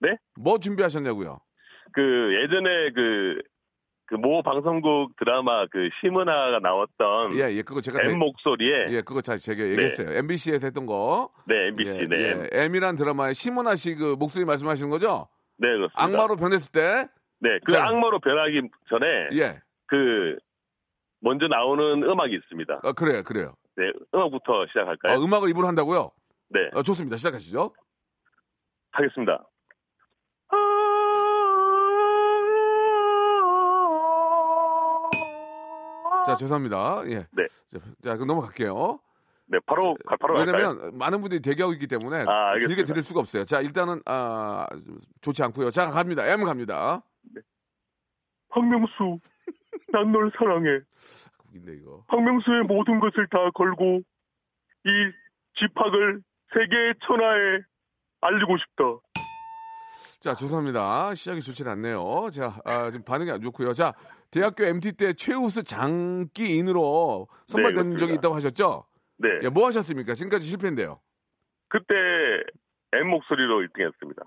네? 0.00 0.16
뭐 0.38 0.58
준비하셨냐고요? 0.58 1.40
그, 1.92 2.42
예전에 2.42 2.90
그, 2.92 3.42
그모 4.10 4.42
방송국 4.42 5.14
드라마 5.16 5.66
그 5.66 5.88
시문화가 6.00 6.58
나왔던 6.58 7.34
예, 7.36 7.52
예, 7.52 7.62
그거 7.62 7.80
제가 7.80 8.02
M 8.02 8.18
목소리에 8.18 8.86
예, 8.88 9.02
그거 9.02 9.20
잘 9.20 9.38
제가 9.38 9.62
얘기했어요. 9.62 10.10
MBC에서 10.18 10.66
했던 10.66 10.84
거. 10.84 11.30
네, 11.46 11.68
MBC 11.68 11.90
예, 11.90 12.06
네. 12.06 12.48
예. 12.52 12.64
M이란 12.64 12.96
드라마의 12.96 13.34
심은하 13.34 13.76
씨그 13.76 14.16
목소리 14.18 14.44
말씀하시는 14.44 14.90
거죠? 14.90 15.28
네, 15.58 15.68
그렇습니다. 15.68 16.02
악마로 16.02 16.34
변했을 16.34 16.72
때, 16.72 17.06
네, 17.38 17.58
그 17.64 17.70
자. 17.70 17.86
악마로 17.86 18.18
변하기 18.18 18.62
전에 18.88 19.28
예, 19.34 19.60
그 19.86 20.36
먼저 21.20 21.46
나오는 21.46 22.02
음악이 22.02 22.34
있습니다. 22.34 22.80
어, 22.82 22.92
그래요, 22.92 23.22
그래요. 23.22 23.54
네, 23.76 23.92
음악부터 24.12 24.66
시작할까요? 24.68 25.18
어, 25.18 25.24
음악을 25.24 25.50
입으로 25.50 25.68
한다고요? 25.68 26.10
네, 26.48 26.68
어, 26.74 26.82
좋습니다. 26.82 27.16
시작하시죠. 27.16 27.72
하겠습니다. 28.90 29.46
자, 36.26 36.36
죄송합니다. 36.36 37.02
예. 37.06 37.26
네. 37.32 37.46
자, 37.68 37.78
자, 38.02 38.14
그럼 38.16 38.28
넘어갈게요. 38.28 38.98
네, 39.46 39.58
바로 39.66 39.96
가- 40.06 40.16
바로 40.16 40.34
갈까요? 40.34 40.56
왜냐면 40.68 40.96
많은 40.98 41.20
분들이 41.20 41.40
대기하고 41.40 41.72
있기 41.74 41.86
때문에 41.88 42.24
아. 42.28 42.56
길게 42.58 42.84
드릴 42.84 43.02
수가 43.02 43.20
없어요. 43.20 43.44
자, 43.44 43.60
일단은 43.60 44.00
아, 44.06 44.66
좋지 45.22 45.42
않고요. 45.42 45.70
자, 45.70 45.90
갑니다. 45.90 46.26
M 46.26 46.44
갑니다. 46.44 47.02
박명수, 48.50 49.18
난 49.92 50.12
널 50.12 50.30
사랑해. 50.36 50.80
웃긴데 51.46 51.72
이거. 51.80 52.04
박명수의 52.08 52.62
모든 52.64 53.00
것을 53.00 53.26
다 53.28 53.38
걸고 53.54 54.00
이 54.84 54.90
집학을 55.58 56.20
세계 56.52 56.94
천하에 57.06 57.58
알리고 58.20 58.56
싶다. 58.58 58.84
자, 60.20 60.34
죄송합니다. 60.34 61.14
시작이 61.14 61.40
좋지 61.40 61.66
않네요. 61.68 62.30
자, 62.32 62.60
아, 62.64 62.90
지금 62.90 63.04
반응이 63.04 63.30
안 63.30 63.40
좋고요. 63.40 63.72
자, 63.72 63.92
대학교 64.30 64.64
MT 64.64 64.92
때 64.92 65.12
최우수 65.12 65.64
장기인으로 65.64 67.28
선발된 67.46 67.90
네, 67.90 67.96
적이. 67.96 68.14
있다고 68.14 68.34
하셨죠? 68.36 68.84
네, 69.18 69.28
예, 69.42 69.48
뭐 69.48 69.66
하셨습니까? 69.66 70.14
지금까지 70.14 70.46
실패인데요. 70.46 71.00
그때 71.68 71.94
M 72.92 73.08
목소리로 73.08 73.60
1등했습니다. 73.62 74.26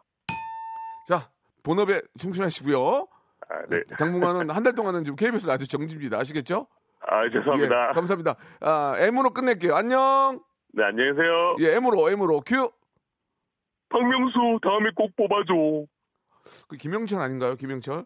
자, 1.08 1.30
본업에 1.64 2.02
충실하시고요. 2.18 3.08
아, 3.50 3.66
네. 3.70 3.82
당분간은 3.98 4.50
한 4.50 4.64
달 4.64 4.74
동안은 4.76 5.04
지금 5.04 5.16
KBS 5.16 5.48
라디오 5.48 5.66
정지입니다. 5.66 6.18
아시겠죠? 6.20 6.68
아, 7.02 7.30
죄송합니다. 7.30 7.90
예, 7.90 7.94
감사합니다. 7.94 8.36
아, 8.62 8.94
M으로 8.98 9.32
끝낼게요. 9.32 9.76
안녕. 9.76 10.42
네, 10.74 10.84
안녕히 10.86 11.12
계세요. 11.12 11.56
예, 11.60 11.76
M으로, 11.76 12.10
M으로. 12.10 12.42
큐. 12.46 12.72
박명수 13.90 14.60
다음에 14.64 14.90
꼭 14.96 15.16
뽑아줘. 15.16 15.86
그 16.68 16.78
김영철 16.78 17.20
아닌가요? 17.22 17.56
김영철? 17.56 18.06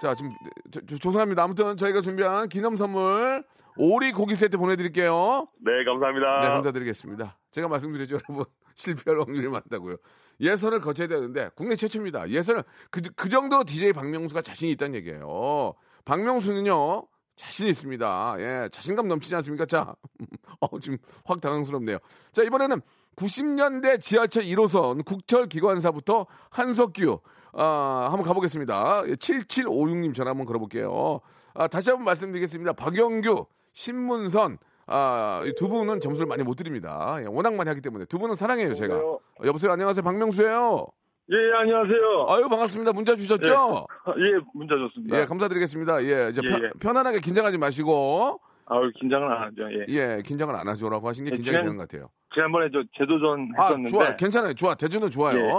자, 0.00 0.14
지금 0.14 0.30
저- 0.70 0.80
저- 0.86 0.98
죄송합니다. 0.98 1.42
아무튼 1.42 1.76
저희가 1.76 2.00
준비한 2.02 2.48
기념 2.48 2.76
선물 2.76 3.44
오리 3.78 4.12
고기 4.12 4.34
세트 4.34 4.56
보내드릴게요. 4.58 5.48
네, 5.60 5.84
감사합니다. 5.84 6.40
네, 6.40 6.48
감사드리겠습니다. 6.48 7.38
제가 7.50 7.68
말씀드렸죠, 7.68 8.18
여러분. 8.28 8.44
실패할 8.74 9.20
확률이 9.20 9.48
많다고요. 9.48 9.96
예선을 10.40 10.80
거쳐야 10.80 11.08
되는데 11.08 11.48
국내 11.54 11.76
최초입니다. 11.76 12.28
예선을 12.28 12.62
그, 12.90 13.00
그 13.16 13.28
정도로 13.30 13.64
DJ 13.64 13.92
박명수가 13.94 14.42
자신이 14.42 14.70
있다는 14.72 14.94
얘기예요. 14.96 15.72
박명수는요. 16.04 17.06
자신 17.36 17.66
있습니다. 17.68 18.36
예, 18.38 18.68
자신감 18.72 19.08
넘치지 19.08 19.34
않습니까? 19.36 19.66
자, 19.66 19.94
어, 20.60 20.78
지금 20.78 20.96
확 21.26 21.40
당황스럽네요. 21.40 21.98
자, 22.32 22.42
이번에는 22.42 22.80
90년대 23.16 24.00
지하철 24.00 24.44
1호선 24.44 25.04
국철기관사부터 25.04 26.26
한석규, 26.50 27.20
아, 27.66 28.08
한번 28.10 28.22
가보겠습니다. 28.26 29.02
7756님 29.04 30.14
전화 30.14 30.30
한번 30.30 30.46
걸어볼게요. 30.46 31.20
아, 31.54 31.66
다시 31.68 31.90
한번 31.90 32.04
말씀드리겠습니다. 32.04 32.74
박영규, 32.74 33.46
신문선, 33.72 34.58
아, 34.86 35.42
이두 35.46 35.68
분은 35.68 36.00
점수를 36.00 36.26
많이 36.26 36.42
못 36.42 36.54
드립니다. 36.54 37.16
예, 37.20 37.26
워낙 37.26 37.54
많이 37.54 37.68
하기 37.68 37.80
때문에. 37.80 38.04
두 38.04 38.18
분은 38.18 38.34
사랑해요, 38.34 38.74
제가. 38.74 38.96
어, 38.98 39.18
여보세요, 39.44 39.72
안녕하세요, 39.72 40.02
박명수예요 40.04 40.86
예, 41.32 41.36
안녕하세요. 41.58 42.26
아유, 42.28 42.48
반갑습니다. 42.48 42.92
문자 42.92 43.16
주셨죠? 43.16 43.86
예, 44.18 44.38
문자 44.54 44.76
좋습니다. 44.76 45.18
예, 45.20 45.24
감사드리겠습니다. 45.26 46.04
예, 46.04 46.28
이제 46.30 46.40
예, 46.44 46.48
편- 46.50 46.62
예. 46.62 46.70
편안하게 46.78 47.20
긴장하지 47.20 47.58
마시고, 47.58 48.38
아유, 48.68 48.90
긴장은 48.98 49.28
안 49.30 49.42
하죠. 49.44 49.62
예. 49.72 49.86
예, 49.88 50.22
긴장을 50.24 50.54
안 50.54 50.66
하죠라고 50.68 51.06
하신 51.08 51.24
게 51.24 51.30
예, 51.32 51.36
긴장이 51.36 51.52
그냥- 51.58 51.64
되는 51.66 51.76
것 51.76 51.88
같아요. 51.88 52.10
지난번에 52.34 52.68
저 52.72 52.82
제도전 52.98 53.52
아, 53.56 53.62
했었는데. 53.62 53.90
좋아, 53.90 54.16
괜찮아요. 54.16 54.54
좋아, 54.54 54.74
대주는 54.74 55.08
좋아요. 55.10 55.38
예. 55.38 55.52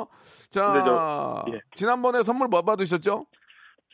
자, 0.50 0.84
저- 0.86 1.46
예. 1.54 1.60
지난번에 1.76 2.24
선물 2.24 2.48
뭐 2.50 2.62
받으셨죠? 2.62 3.26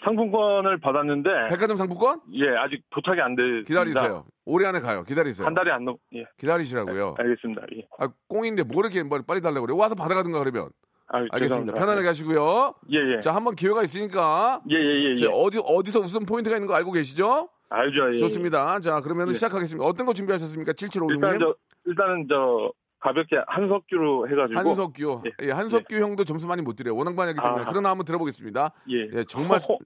상품권을 0.04 0.80
받았는데. 0.80 1.30
백화점 1.50 1.78
상품권? 1.78 2.20
예, 2.34 2.50
아직 2.58 2.84
도착이 2.90 3.22
안 3.22 3.36
돼. 3.36 3.44
기다리세요. 3.66 4.26
올해 4.46 4.68
안에 4.68 4.82
가요. 4.82 5.04
기다리세요. 5.04 5.46
한 5.48 5.54
달이 5.54 5.72
안 5.72 5.86
넘, 5.86 5.96
예. 6.16 6.26
기다리시라고요. 6.40 7.16
알겠습니다. 7.18 7.62
예. 7.78 7.88
아, 8.00 8.10
꽁인데 8.28 8.64
뭐 8.64 8.82
이렇게 8.84 9.08
빨리, 9.08 9.22
빨리 9.26 9.42
달라고 9.42 9.66
그래요? 9.66 9.78
와서 9.78 9.96
받아가든가 9.96 10.40
그러면. 10.40 10.70
아유, 11.08 11.28
알겠습니다. 11.32 11.74
편안하게 11.74 12.08
하시고요. 12.08 12.74
예, 12.92 12.98
예. 13.16 13.20
자, 13.22 13.34
한번 13.36 13.56
기회가 13.56 13.84
있으니까 13.84 14.62
예, 14.72 14.76
예, 14.76 15.04
예. 15.12 15.16
제 15.16 15.26
예. 15.26 15.30
어디 15.32 15.62
어디서 15.64 16.00
웃음 16.00 16.26
포인트가 16.26 16.56
있는 16.58 16.68
거 16.68 16.74
알고 16.74 16.92
계시죠? 16.92 17.50
알죠, 17.76 18.14
예. 18.14 18.18
좋습니다. 18.18 18.80
자, 18.80 19.02
그러면 19.02 19.30
예. 19.30 19.34
시작하겠습니다. 19.34 19.84
어떤 19.84 20.06
거 20.06 20.14
준비하셨습니까? 20.14 20.74
7756님. 20.74 21.16
일단 21.24 21.40
저, 21.40 21.56
일단은 21.86 22.28
저, 22.30 22.72
가볍게 23.00 23.36
한석규로 23.48 24.30
해가지고. 24.30 24.60
한석규. 24.60 25.24
예. 25.26 25.48
예, 25.48 25.52
한석규 25.52 25.96
형도 25.96 26.24
점수 26.24 26.48
많이 26.48 26.62
못 26.62 26.76
드려요. 26.76 26.96
워낙 26.96 27.16
많이 27.16 27.30
하기 27.30 27.42
때문에. 27.42 27.64
아. 27.64 27.66
그러나 27.70 27.90
한번 27.90 28.06
들어보겠습니다. 28.06 28.72
예. 28.92 29.10
예, 29.20 29.24
정말 29.26 29.60
허, 29.68 29.78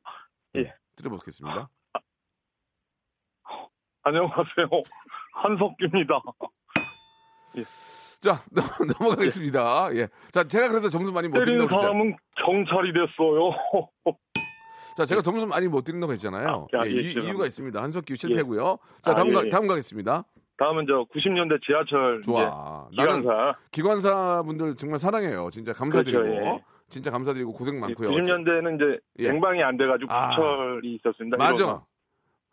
예. 0.57 0.73
들어보겠습니다. 0.97 1.69
안녕하세요. 4.03 4.69
한석규입니다. 5.33 6.21
자, 8.21 8.43
넘- 8.51 8.65
넘어가겠습니다. 8.99 9.89
예. 9.95 10.07
자, 10.31 10.43
제가 10.43 10.69
그래서 10.69 10.89
점수 10.89 11.11
많이 11.11 11.27
못 11.27 11.41
드린다고 11.43 11.63
했잖아요. 11.71 11.79
사람은 11.81 12.15
경찰이 12.35 12.93
됐어요. 12.93 13.51
자, 14.97 15.05
제가 15.05 15.21
점수 15.21 15.45
많이 15.45 15.67
못 15.67 15.83
드린다고 15.83 16.11
했잖아요. 16.13 16.67
아, 16.73 16.87
예, 16.87 16.89
예, 16.89 16.93
이. 16.95 17.11
이유가 17.11 17.45
있습니다. 17.45 17.83
한석규 17.83 18.15
실패고요. 18.15 18.79
자, 19.03 19.11
아, 19.11 19.13
다음, 19.13 19.31
가, 19.31 19.41
예, 19.41 19.45
예. 19.45 19.49
다음 19.49 19.67
가겠습니다. 19.67 20.23
다음은 20.57 20.87
저 20.87 21.05
90년대 21.13 21.61
지하철 21.63 22.19
좋아. 22.23 22.87
기관사. 22.89 23.55
기관사 23.71 24.41
분들 24.43 24.75
정말 24.75 24.97
사랑해요. 24.97 25.51
진짜 25.51 25.71
감사드리고. 25.71 26.23
그렇죠, 26.23 26.41
예. 26.43 26.63
진짜 26.89 27.11
감사드리고 27.11 27.53
고생 27.53 27.79
많고요. 27.79 28.09
90년대는 28.09 28.75
이제 28.75 28.99
예. 29.19 29.31
냉방이 29.31 29.61
안 29.61 29.77
돼가지고 29.77 30.11
아. 30.11 30.29
구철이 30.29 30.95
있었습니다. 30.95 31.37
맞아. 31.37 31.83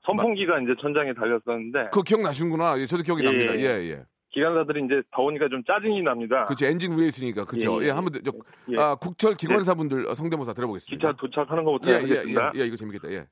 선풍기가 0.05 0.61
이제 0.61 0.75
천장에 0.79 1.15
달렸었는데 1.15 1.85
그거 1.85 2.03
기억나시는구나. 2.03 2.79
예, 2.79 2.85
저도 2.85 3.03
기억이 3.05 3.23
예, 3.25 3.27
납니다. 3.27 3.57
예. 3.57 3.61
예, 3.61 3.91
예. 3.93 4.05
기관사들이 4.35 4.85
이제 4.85 5.01
더우니까 5.13 5.49
좀 5.49 5.63
짜증이 5.65 6.03
납니다. 6.03 6.45
그렇죠. 6.47 6.67
엔진 6.67 6.99
위에 6.99 7.07
있으니까. 7.07 7.45
그렇죠. 7.45 7.79
예, 7.81 7.85
예, 7.85 7.87
예. 7.87 7.91
한번 7.93 8.13
저, 8.25 8.33
예. 8.73 8.77
아, 8.81 8.97
국철 8.97 9.35
기관사분들 9.35 10.09
어, 10.09 10.15
성대모사 10.15 10.53
들어보겠습니다. 10.55 10.97
기차 11.13 11.17
도착하는 11.17 11.63
것부터 11.63 11.89
예, 11.93 11.95
예, 11.95 11.99
예, 11.99 11.99
하겠습니다. 12.09 12.53
예, 12.57 12.67
이거 12.67 12.77
재밌겠다. 12.77 13.11
예. 13.13 13.27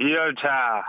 이 0.00 0.12
열차, 0.12 0.84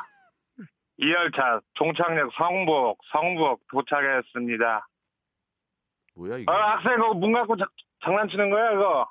이 0.97 1.11
열차 1.11 1.61
종착역 1.75 2.31
성북, 2.37 2.97
성북 3.11 3.61
도착했습니다. 3.69 4.87
뭐야 6.15 6.37
이게? 6.37 6.51
아, 6.51 6.77
학생 6.77 6.95
그거 6.95 7.13
문 7.13 7.33
갖고 7.33 7.55
자- 7.57 7.65
장난치는 8.03 8.49
거야 8.49 8.71
이거? 8.73 9.07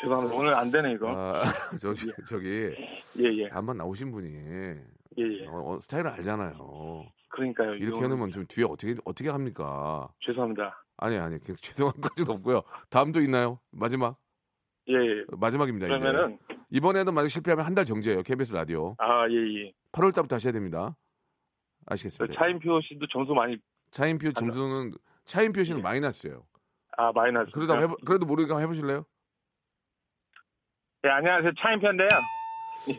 죄송합니다. 0.00 0.34
오늘 0.36 0.54
안 0.54 0.70
되네 0.70 0.92
이거. 0.92 1.08
아, 1.10 1.42
저기 1.80 2.10
저기 2.28 2.74
예, 3.18 3.24
예, 3.24 3.46
한번 3.48 3.76
나오신 3.76 4.10
분이 4.12 4.28
예, 4.34 4.82
예. 5.18 5.46
어, 5.46 5.74
어, 5.74 5.80
스타일을 5.80 6.10
알잖아요. 6.10 7.06
그러니까요. 7.28 7.74
이렇게 7.74 7.86
이거는 7.98 8.12
하면 8.12 8.30
좀 8.30 8.46
뒤에 8.46 8.64
어떻게 8.64 8.94
어떻게 9.04 9.28
합니까? 9.28 10.08
죄송합니다. 10.24 10.84
아니 10.96 11.16
아니 11.18 11.38
그 11.38 11.54
죄송한 11.60 12.00
까지도 12.00 12.32
없고요. 12.32 12.62
다음도 12.90 13.20
있나요? 13.20 13.58
마지막 13.70 14.16
예, 14.88 14.94
예. 14.94 15.24
마지막입니다. 15.36 15.86
이제. 15.86 15.98
그러면은 15.98 16.38
이번에도 16.70 17.12
만약 17.12 17.28
실패하면 17.28 17.64
한 17.66 17.74
달 17.74 17.84
정지예요. 17.84 18.22
KBS 18.22 18.54
라디오. 18.54 18.94
아, 18.98 19.28
예, 19.28 19.34
예. 19.34 19.72
8월 19.92 20.14
달부터 20.14 20.36
하셔야 20.36 20.52
됩니다. 20.52 20.96
그 21.86 21.94
아시겠습니다. 21.94 22.34
차인표 22.38 22.80
씨도 22.82 23.06
점수 23.12 23.32
많이 23.32 23.56
차인표 23.90 24.32
점수는 24.32 24.92
차인표 25.24 25.62
씨는 25.64 25.82
마이너스예요. 25.82 26.44
아 26.96 27.10
마이너스. 27.12 27.50
그러다 27.52 27.78
해보, 27.78 27.96
그래도 28.04 28.26
모르니까 28.26 28.58
해보실래요? 28.58 29.04
예, 31.04 31.08
안녕하세요. 31.08 31.52
차인표인데요. 31.58 32.08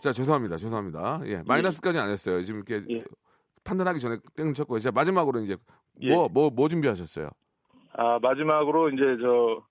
자 0.02 0.12
죄송합니다. 0.12 0.58
죄송합니다. 0.58 1.22
예 1.26 1.42
마이너스까지는 1.46 2.04
안 2.06 2.10
했어요. 2.12 2.44
지금 2.44 2.64
이렇게 2.68 2.86
예. 2.96 3.04
판단하기 3.64 4.00
전에 4.00 4.18
땡 4.36 4.54
쳤고 4.54 4.80
자 4.80 4.92
마지막으로 4.92 5.40
이제 5.42 5.58
예. 6.02 6.10
뭐 6.14 6.28
뭐 6.30 6.50
뭐 6.50 6.68
준비하셨어요? 6.70 7.30
아 7.94 8.20
마지막으로 8.22 8.90
이제 8.90 9.02
저 9.22 9.64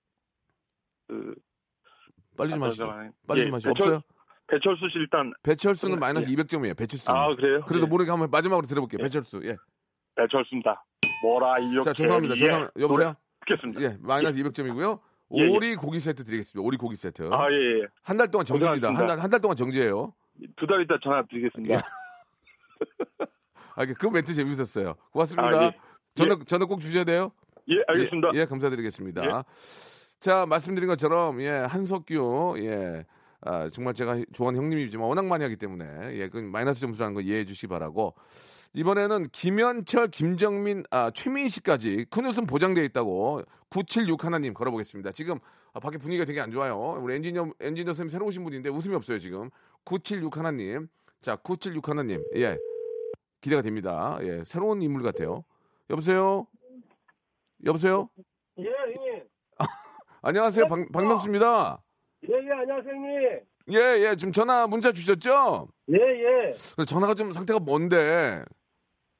그 1.06 1.34
빨리 2.36 2.50
좀 2.50 2.62
아, 2.62 2.66
하시죠. 2.66 2.84
잠깐만요. 2.84 3.12
빨리 3.26 3.40
예, 3.40 3.44
좀 3.44 3.54
하시죠. 3.54 3.70
배철- 3.74 3.82
없어요? 3.88 4.00
배철수 4.46 4.88
씨 4.90 4.98
일단 4.98 5.32
배철수는 5.42 5.96
예. 5.96 6.00
마이너스 6.00 6.28
200점이에요. 6.28 6.76
배철수. 6.76 7.10
아 7.10 7.34
그래요? 7.36 7.60
그래도 7.66 7.84
예. 7.84 7.88
모르게 7.88 8.10
한번 8.10 8.30
마지막으로 8.30 8.66
들어볼게요. 8.66 8.98
예. 9.00 9.04
배철수. 9.04 9.40
예. 9.44 9.56
배철수입니다. 10.16 10.82
뭐라 11.22 11.58
이렇게 11.58 11.82
자 11.82 11.92
죄송합니다. 11.92 12.34
죄송합니다. 12.36 12.72
여보세요? 12.80 13.14
듣겠습니다. 13.46 13.80
예 13.82 13.98
마이너스 14.00 14.38
200점이고요. 14.38 14.98
예, 15.36 15.42
예. 15.42 15.48
오리 15.48 15.74
고기 15.76 16.00
세트 16.00 16.24
드리겠습니다. 16.24 16.66
오리 16.66 16.76
고기 16.76 16.96
세트. 16.96 17.28
아 17.32 17.50
예, 17.50 17.82
예. 17.82 17.86
한 18.02 18.16
달 18.16 18.30
동안 18.30 18.44
정지입니다. 18.44 18.88
한달 18.88 18.94
고생하셨습니다. 19.16 19.22
한달 19.22 19.40
동안 19.40 19.56
정지예요. 19.56 20.12
두 20.56 20.66
달 20.66 20.82
있다 20.82 20.98
전화 21.02 21.22
드리겠습니다. 21.26 21.74
예. 21.74 21.80
아, 23.76 23.86
그 23.86 24.06
멘트 24.06 24.34
재밌었어요. 24.34 24.94
고맙습니다. 25.12 25.48
아, 25.58 25.64
예. 25.66 25.72
저는 26.14 26.44
저는 26.46 26.66
꼭 26.68 26.80
주셔야 26.80 27.04
돼요. 27.04 27.32
예, 27.68 27.76
알겠습니다. 27.88 28.30
예, 28.34 28.40
예, 28.40 28.44
감사드리겠습니다. 28.44 29.24
예. 29.24 29.30
자, 30.20 30.46
말씀드린 30.46 30.88
것처럼 30.88 31.40
예, 31.42 31.48
한석규 31.50 32.56
예. 32.58 33.04
아, 33.40 33.68
정말 33.70 33.94
제가 33.94 34.18
좋아하는 34.32 34.58
형님이지만 34.60 35.06
워낙 35.06 35.26
많이 35.26 35.42
하기 35.44 35.56
때문에 35.56 36.16
예, 36.18 36.28
그 36.28 36.38
마이너스 36.38 36.80
점수라는 36.80 37.14
거 37.14 37.20
이해해 37.20 37.44
주시기 37.44 37.66
바라고 37.66 38.14
이번에는 38.74 39.28
김현철, 39.30 40.08
김정민, 40.08 40.82
아, 40.90 41.10
최민식까지 41.12 42.06
큰 42.10 42.26
웃음 42.26 42.44
보장되어 42.44 42.82
있다고 42.84 43.42
976 43.70 44.24
하나님 44.24 44.52
걸어보겠습니다. 44.52 45.12
지금 45.12 45.38
아, 45.72 45.80
밖에 45.80 45.96
분위기가 45.96 46.24
되게 46.24 46.40
안 46.40 46.50
좋아요. 46.50 46.98
우리 47.00 47.14
엔지니어 47.14 47.50
엔지니어 47.60 47.92
선생님 47.92 48.10
새로 48.10 48.26
오신 48.26 48.42
분인데 48.42 48.70
웃음이 48.70 48.94
없어요 48.96 49.18
지금. 49.20 49.50
976 49.84 50.36
하나님, 50.36 50.88
자 51.22 51.36
976 51.36 51.88
하나님, 51.88 52.24
예 52.34 52.58
기대가 53.40 53.62
됩니다. 53.62 54.18
예 54.22 54.42
새로운 54.44 54.82
인물 54.82 55.02
같아요. 55.02 55.44
여보세요, 55.90 56.46
여보세요. 57.64 58.08
예, 58.58 58.64
형님. 58.64 59.24
안녕하세요, 60.22 60.66
박, 60.66 60.90
박명수입니다. 60.92 61.80
예, 62.28 62.34
예, 62.34 62.50
안녕하세요, 62.50 62.92
형님. 62.92 63.40
예, 63.72 63.78
예, 64.08 64.16
지금 64.16 64.32
전화 64.32 64.66
문자 64.66 64.90
주셨죠? 64.90 65.68
예, 65.90 65.96
예. 65.96 66.84
전화가 66.84 67.14
좀 67.14 67.32
상태가 67.32 67.60
뭔데? 67.60 68.42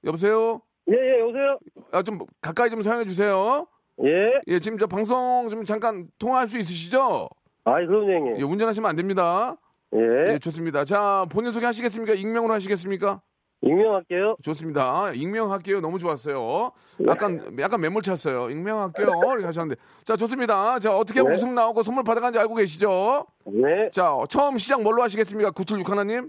여보세요? 0.04 0.60
예, 0.90 0.94
예, 0.94 1.20
여보세요? 1.20 1.58
아, 1.92 2.02
좀 2.02 2.18
가까이 2.40 2.70
좀 2.70 2.82
사용해 2.82 3.04
주세요. 3.06 3.66
예. 4.04 4.40
예, 4.48 4.58
지금 4.58 4.76
저 4.78 4.86
방송 4.86 5.48
좀 5.48 5.64
잠깐 5.64 6.08
통화할 6.18 6.48
수 6.48 6.58
있으시죠? 6.58 7.28
아이, 7.64 7.86
그럼요, 7.86 8.12
형님. 8.12 8.38
예, 8.38 8.42
운전하시면 8.42 8.88
안 8.88 8.96
됩니다. 8.96 9.56
예. 9.94 10.34
예, 10.34 10.38
좋습니다. 10.38 10.84
자, 10.84 11.24
본인 11.30 11.52
소개 11.52 11.66
하시겠습니까? 11.66 12.14
익명으로 12.14 12.52
하시겠습니까? 12.52 13.22
익명할게요. 13.62 14.36
좋습니다. 14.42 15.12
익명할게요. 15.14 15.80
너무 15.80 15.98
좋았어요. 15.98 16.72
약간, 17.06 17.56
약간 17.58 17.80
매몰찼어요. 17.80 18.50
익명할게요. 18.50 19.06
이렇게 19.06 19.46
하셨는데. 19.46 19.80
자, 20.04 20.16
좋습니다. 20.16 20.78
자, 20.80 20.94
어떻게 20.94 21.22
네. 21.22 21.32
웃음 21.32 21.54
나오고 21.54 21.82
선물 21.82 22.04
받아간지 22.04 22.38
알고 22.38 22.56
계시죠? 22.56 23.26
네. 23.46 23.90
자, 23.90 24.12
처음 24.28 24.58
시작 24.58 24.82
뭘로 24.82 25.02
하시겠습니까? 25.02 25.50
976 25.52 25.88
하나님? 25.90 26.28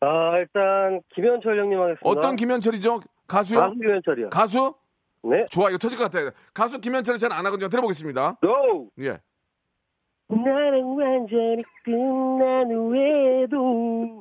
아, 0.00 0.38
일단, 0.38 1.00
김현철 1.14 1.58
형님 1.58 1.80
하겠습니다. 1.80 2.08
어떤 2.08 2.36
김현철이죠? 2.36 3.00
가수요? 3.26 3.58
가수 3.60 3.74
김현철이요. 3.74 4.28
가수? 4.30 4.74
네. 5.24 5.44
좋아, 5.50 5.68
이거 5.68 5.78
터질 5.78 5.98
것 5.98 6.04
같아요. 6.04 6.30
가수 6.54 6.80
김현철이 6.80 7.18
잘안 7.18 7.44
하거든요. 7.46 7.68
들어보겠습니다. 7.68 8.38
고! 8.40 8.90
예. 9.00 9.18
나는 10.28 10.84
완전히 10.84 11.62
끝난 11.84 12.70
후에도 12.70 14.20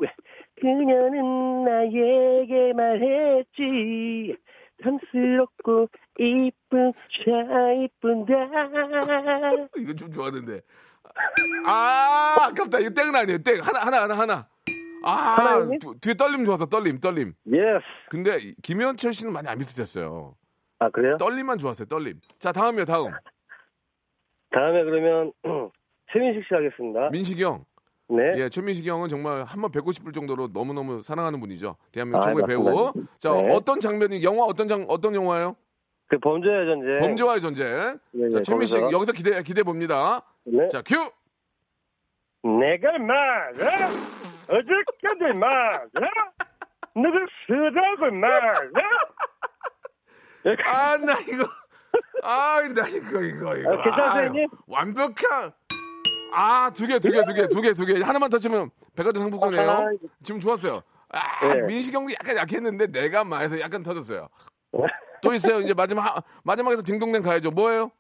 그녀는 0.60 1.64
나에게 1.66 2.74
말했지 2.74 4.36
탐스럽고 4.82 5.88
이쁜 6.20 6.94
차 7.12 7.72
이쁜다 7.74 8.34
이거 9.78 9.94
좀 9.94 10.12
좋았는데. 10.12 10.62
아, 11.66 12.36
아깝다. 12.40 12.80
이거 12.80 12.90
땡은 12.90 13.16
아니에요. 13.16 13.38
땡. 13.40 13.60
하나, 13.62 13.82
하나, 13.82 14.04
하나, 14.04 14.18
하나. 14.18 14.48
아? 15.10 15.68
두- 15.80 15.98
뒤에 16.00 16.14
떨림 16.16 16.44
좋았어. 16.46 16.66
떨림, 16.66 17.00
떨림. 17.00 17.34
Yes 17.48 17.84
근데 18.10 18.38
이- 18.42 18.56
김현철 18.62 19.14
씨는 19.14 19.32
많이 19.34 19.48
안 19.48 19.58
비슷했어요. 19.58 20.36
아 20.80 20.90
그래요? 20.90 21.18
떨림만 21.18 21.58
좋았어요. 21.58 21.88
떨림. 21.88 22.20
자, 22.40 22.52
다음이요. 22.52 22.86
다음. 22.86 23.06
다음에 24.52 24.84
그러면 24.84 25.32
최민식 26.14 26.44
씨 26.48 26.54
하겠습니다 26.54 27.10
민식이 27.12 27.44
형. 27.44 27.66
네 28.10 28.34
예, 28.38 28.48
최민식이 28.50 28.90
형은 28.90 29.10
정말 29.10 29.44
한 29.44 29.62
번 29.62 29.70
뵙고 29.72 29.92
싶을 29.92 30.14
정도로 30.14 30.48
너무너무 30.54 31.02
사랑하는 31.02 31.42
분이죠. 31.42 31.76
대한민국 31.92 32.20
아, 32.20 32.22
최고의 32.30 32.46
배우. 32.48 32.64
맞습니다. 32.64 33.12
자, 33.20 33.34
네. 33.34 33.54
어떤 33.54 33.80
장면이 33.82 34.24
영화 34.24 34.46
어떤 34.46 34.68
장 34.70 34.86
어떤 34.88 35.14
영화예요? 35.14 35.58
그 36.08 36.18
범죄의 36.20 36.66
전쟁 36.68 37.00
범죄와의 37.02 37.42
전쟁. 37.42 37.66
네, 38.14 38.30
자, 38.30 38.38
네, 38.38 38.42
최민식 38.44 38.80
거기서. 38.80 38.96
여기서 38.96 39.12
기대 39.12 39.44
기대 39.44 39.62
봅니다. 39.64 40.22
네. 40.46 40.70
자, 40.70 40.82
큐. 40.84 40.96
내가 42.44 42.98
말야 42.98 43.76
어저께도 44.50 45.38
말야 45.38 45.86
너를 46.96 47.28
쓰라고 47.46 48.12
말야 48.16 48.54
아, 50.66 50.98
나 50.98 51.14
이거. 51.20 51.44
아, 52.24 52.62
나 52.74 52.88
이거 52.88 53.22
이거 53.22 53.56
이거. 53.58 53.74
아, 53.74 53.84
괜찮으세요, 53.84 54.26
형님? 54.28 54.48
완벽한. 54.68 55.52
아, 56.34 56.70
두 56.74 56.88
개, 56.88 57.00
두 57.00 57.12
개, 57.12 57.24
두 57.24 57.34
개, 57.34 57.48
두 57.50 57.62
개, 57.62 57.74
두 57.74 57.86
개. 57.86 58.02
하나만 58.02 58.30
더 58.30 58.38
치면 58.38 58.70
백화점 58.96 59.24
상품권이에요. 59.24 59.70
아, 59.70 59.86
지금 60.24 60.40
좋았어요. 60.40 60.82
아, 61.10 61.48
네. 61.54 61.62
민식 61.64 61.94
형도 61.94 62.12
약간 62.14 62.38
약했는데 62.38 62.88
내가 62.88 63.24
마에서 63.26 63.60
약간 63.60 63.84
터졌어요. 63.84 64.30
또 65.22 65.34
있어요. 65.34 65.60
이제 65.60 65.74
마지막 65.74 66.02
하- 66.04 66.22
마지막에서 66.44 66.82
딩동댕 66.84 67.24
가야죠. 67.24 67.52
뭐예요? 67.52 67.92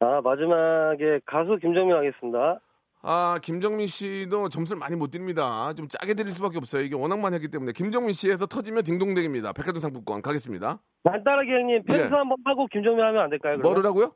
아 0.00 0.20
마지막에 0.22 1.20
가수 1.26 1.56
김정민 1.60 1.96
하겠습니다 1.96 2.58
아, 3.06 3.38
김정민 3.42 3.86
씨도 3.86 4.48
점수를 4.48 4.78
많이 4.78 4.96
못 4.96 5.10
드립니다. 5.10 5.74
좀 5.74 5.86
짜게 5.88 6.14
드릴 6.14 6.32
수밖에 6.32 6.56
없어요. 6.56 6.82
이게 6.82 6.94
워낙만 6.94 7.34
했기 7.34 7.48
때문에. 7.48 7.72
김정민 7.72 8.14
씨에서 8.14 8.46
터지면 8.46 8.82
딩동댕입니다. 8.82 9.52
백화점 9.52 9.80
상품권 9.80 10.22
가겠습니다. 10.22 10.80
간단하게 11.04 11.52
형님 11.52 11.84
펭수 11.84 12.00
예. 12.00 12.08
한번 12.08 12.36
하고 12.46 12.66
김정민 12.72 13.04
하면 13.04 13.24
안 13.24 13.30
될까요? 13.30 13.58
그러면? 13.58 13.62
뭐를 13.62 13.86
하고요? 13.86 14.14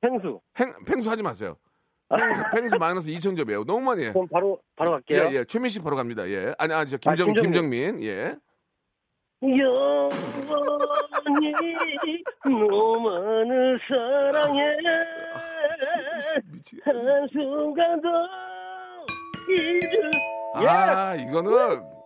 펭수. 0.00 0.40
행, 0.58 0.72
팽수 0.86 1.10
하지 1.10 1.22
마세요. 1.22 1.56
팽수, 2.08 2.42
팽수 2.54 2.78
마이너스 2.78 3.10
2,000점이에요. 3.10 3.66
너무 3.66 3.82
많이 3.82 4.04
해. 4.04 4.12
그럼 4.12 4.26
바로 4.32 4.58
바로 4.74 4.98
예, 5.10 5.18
갈게요. 5.18 5.38
예. 5.40 5.44
최민 5.44 5.68
씨 5.68 5.80
바로 5.80 5.94
갑니다. 5.96 6.26
예. 6.28 6.54
아니, 6.58 6.72
아니, 6.72 6.88
저 6.88 6.96
김정, 6.96 7.28
아, 7.28 7.32
김정민. 7.34 7.52
김정민. 7.98 8.02
예. 8.04 8.36
영원히 9.42 10.12
너만을 12.44 13.78
사랑해 13.88 14.62
미치겠- 16.52 16.82
한순간도 16.84 18.08
잊을 19.48 20.10
아, 20.68 21.14
이거는, 21.14 21.52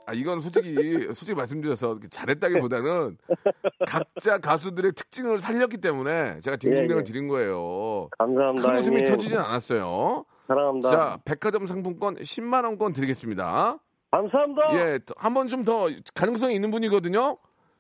아, 0.07 0.13
이건 0.13 0.39
솔직히, 0.41 0.75
솔직히 1.07 1.35
말씀드려서 1.35 1.99
잘했다기보다는 2.11 3.17
각자 3.87 4.39
가수들의 4.39 4.93
특징을 4.93 5.39
살렸기 5.41 5.79
때문에 5.79 6.41
제가 6.41 6.57
딩동댕을 6.57 6.97
예, 6.97 6.99
예. 7.01 7.03
드린 7.05 7.27
거예요. 7.29 8.09
감사합니다 8.19 8.69
큰 8.69 8.79
웃음이 8.79 8.97
형님. 8.99 9.11
터지진 9.13 9.39
않았어요. 9.39 10.25
사랑합니다 10.47 10.91
자, 10.91 11.19
백화점 11.25 11.67
상품권 11.67 12.17
10만 12.17 12.65
원권 12.65 12.93
드리겠습니다. 12.93 13.79
감사합니다 14.19 14.63
예, 14.75 14.99
한 15.17 15.35
번 15.35 15.49
좀 15.49 15.65
더 15.65 15.89
가능성이 16.15 16.55
있는 16.55 16.71
분이거든요. 16.71 17.37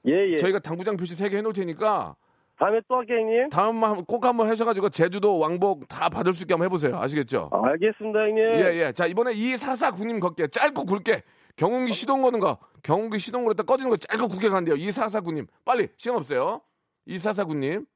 예 0.07 0.33
예 0.33 0.37
저희가 0.37 0.59
당구장 0.59 0.97
표시 0.97 1.14
3개 1.14 1.35
해놓을 1.37 1.53
테니까 1.55 2.16
다음에 2.59 2.81
또 2.88 2.97
할게요 2.97 3.18
형님 3.20 3.49
다음 3.49 3.83
한- 3.83 4.05
꼭 4.05 4.25
한번 4.25 4.49
하셔가지고 4.49 4.88
제주도 4.90 5.38
왕복 5.38 5.88
다 5.88 6.09
받을 6.09 6.33
수 6.35 6.42
있게 6.44 6.55
한번 6.55 6.66
해보세요. 6.66 6.97
아시겠죠? 6.97 7.51
알겠습니다 7.53 8.18
형님 8.20 8.38
예, 8.38 8.75
예. 8.87 8.92
자, 8.92 9.07
이번에 9.07 9.33
2449님 9.35 10.20
걸게요. 10.20 10.47
짧고 10.49 10.85
굵게. 10.85 11.23
경운기 11.57 11.92
시동 11.92 12.23
거는 12.23 12.40
거. 12.40 12.59
경운기 12.83 13.18
시동 13.18 13.44
걸었다 13.44 13.62
꺼지는 13.62 13.90
거 13.90 13.97
짧고 13.97 14.29
굵게 14.29 14.49
간대요. 14.51 14.75
2449님. 14.77 15.47
빨리. 15.64 15.88
시간 15.97 16.16
없어요. 16.16 16.61
2449님. 17.09 17.87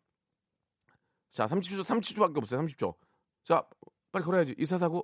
자, 1.30 1.46
30초, 1.46 1.82
30초밖에 1.84 2.36
없어요. 2.38 2.60
30초. 2.62 2.94
자, 3.44 3.62
빨리 4.12 4.24
걸어야지. 4.24 4.54
2449. 4.58 5.02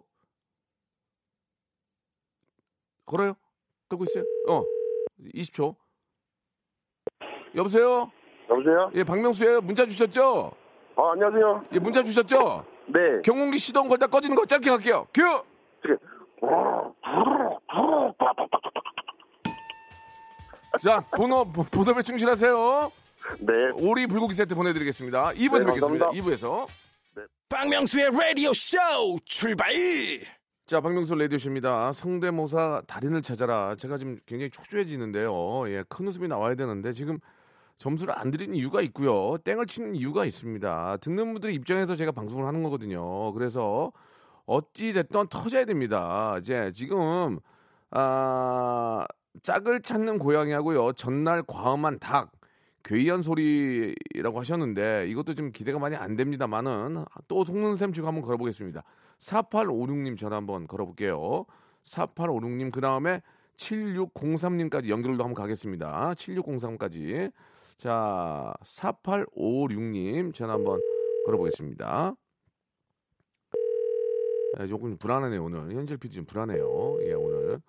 걸어요? 3.06 3.34
끄고 3.88 4.04
있어요? 4.04 4.24
어. 4.48 4.62
20초. 5.34 5.74
여보세요? 7.54 8.10
여보세요? 8.50 8.90
예, 8.94 9.04
박명수예요. 9.04 9.60
문자 9.60 9.86
주셨죠? 9.86 10.52
아, 10.96 11.12
안녕하세요. 11.12 11.64
예, 11.72 11.78
문자 11.78 12.02
주셨죠? 12.02 12.64
네. 12.86 12.98
경운기 13.24 13.58
시동 13.58 13.88
걸다 13.88 14.06
꺼지는 14.06 14.36
거 14.36 14.44
짧게 14.44 14.68
갈게요. 14.70 15.06
큐! 15.14 15.22
자, 20.82 21.00
번호, 21.16 21.44
보- 21.44 21.64
번호에 21.64 22.02
충실하세요. 22.02 22.90
네. 23.40 23.52
오리 23.76 24.06
불고기 24.06 24.34
세트 24.34 24.54
보내드리겠습니다. 24.54 25.30
2부에서 25.32 25.58
네, 25.60 25.64
뵙겠습니다. 25.66 26.06
감사합니다. 26.06 26.10
2부에서. 26.10 26.66
박명수의 27.48 28.10
라디오 28.10 28.52
쇼 28.52 28.76
출발 29.24 29.70
자, 30.74 30.80
박명수 30.80 31.14
레디오십입니다. 31.14 31.92
성대모사 31.92 32.82
달인을 32.88 33.22
찾아라. 33.22 33.76
제가 33.76 33.96
지금 33.96 34.18
굉장히 34.26 34.50
초조해지는데요. 34.50 35.68
예, 35.68 35.84
큰 35.88 36.08
웃음이 36.08 36.26
나와야 36.26 36.56
되는데 36.56 36.90
지금 36.90 37.20
점수를 37.78 38.12
안 38.18 38.32
드리는 38.32 38.56
이유가 38.56 38.80
있고요. 38.80 39.38
땡을 39.44 39.66
치는 39.66 39.94
이유가 39.94 40.24
있습니다. 40.24 40.96
듣는 40.96 41.32
분들의 41.32 41.54
입장에서 41.54 41.94
제가 41.94 42.10
방송을 42.10 42.44
하는 42.44 42.64
거거든요. 42.64 43.32
그래서 43.34 43.92
어찌 44.46 44.92
됐든 44.92 45.28
터져야 45.28 45.64
됩니다. 45.64 46.38
이제 46.40 46.72
지금 46.74 47.38
아 47.92 49.06
짝을 49.44 49.80
찾는 49.80 50.18
고양이하고요. 50.18 50.94
전날 50.94 51.44
과음한 51.44 52.00
닭 52.00 52.32
괴이한 52.82 53.22
소리라고 53.22 54.40
하셨는데 54.40 55.06
이것도 55.06 55.34
좀 55.34 55.52
기대가 55.52 55.78
많이 55.78 55.94
안 55.94 56.16
됩니다만은 56.16 57.04
또 57.28 57.44
속는 57.44 57.76
셈 57.76 57.92
치고 57.92 58.08
한번 58.08 58.22
걸어보겠습니다. 58.22 58.82
4856님 59.20 60.18
전화 60.18 60.36
한번 60.36 60.66
걸어볼게요. 60.66 61.46
4856님 61.84 62.72
그 62.72 62.80
다음에 62.80 63.20
7603님까지 63.56 64.88
연결도 64.88 65.24
한번 65.24 65.34
가겠습니다. 65.34 66.14
7603까지 66.14 67.32
자 67.76 68.52
4856님 68.62 70.34
전화 70.34 70.54
한번 70.54 70.80
걸어보겠습니다. 71.26 72.14
예, 74.60 74.66
조금 74.66 74.96
불안하네요 74.96 75.42
오늘 75.42 75.72
현실 75.72 75.96
PD 75.96 76.16
좀 76.16 76.24
불안해요. 76.26 76.98
예 77.02 77.12
오늘 77.12 77.60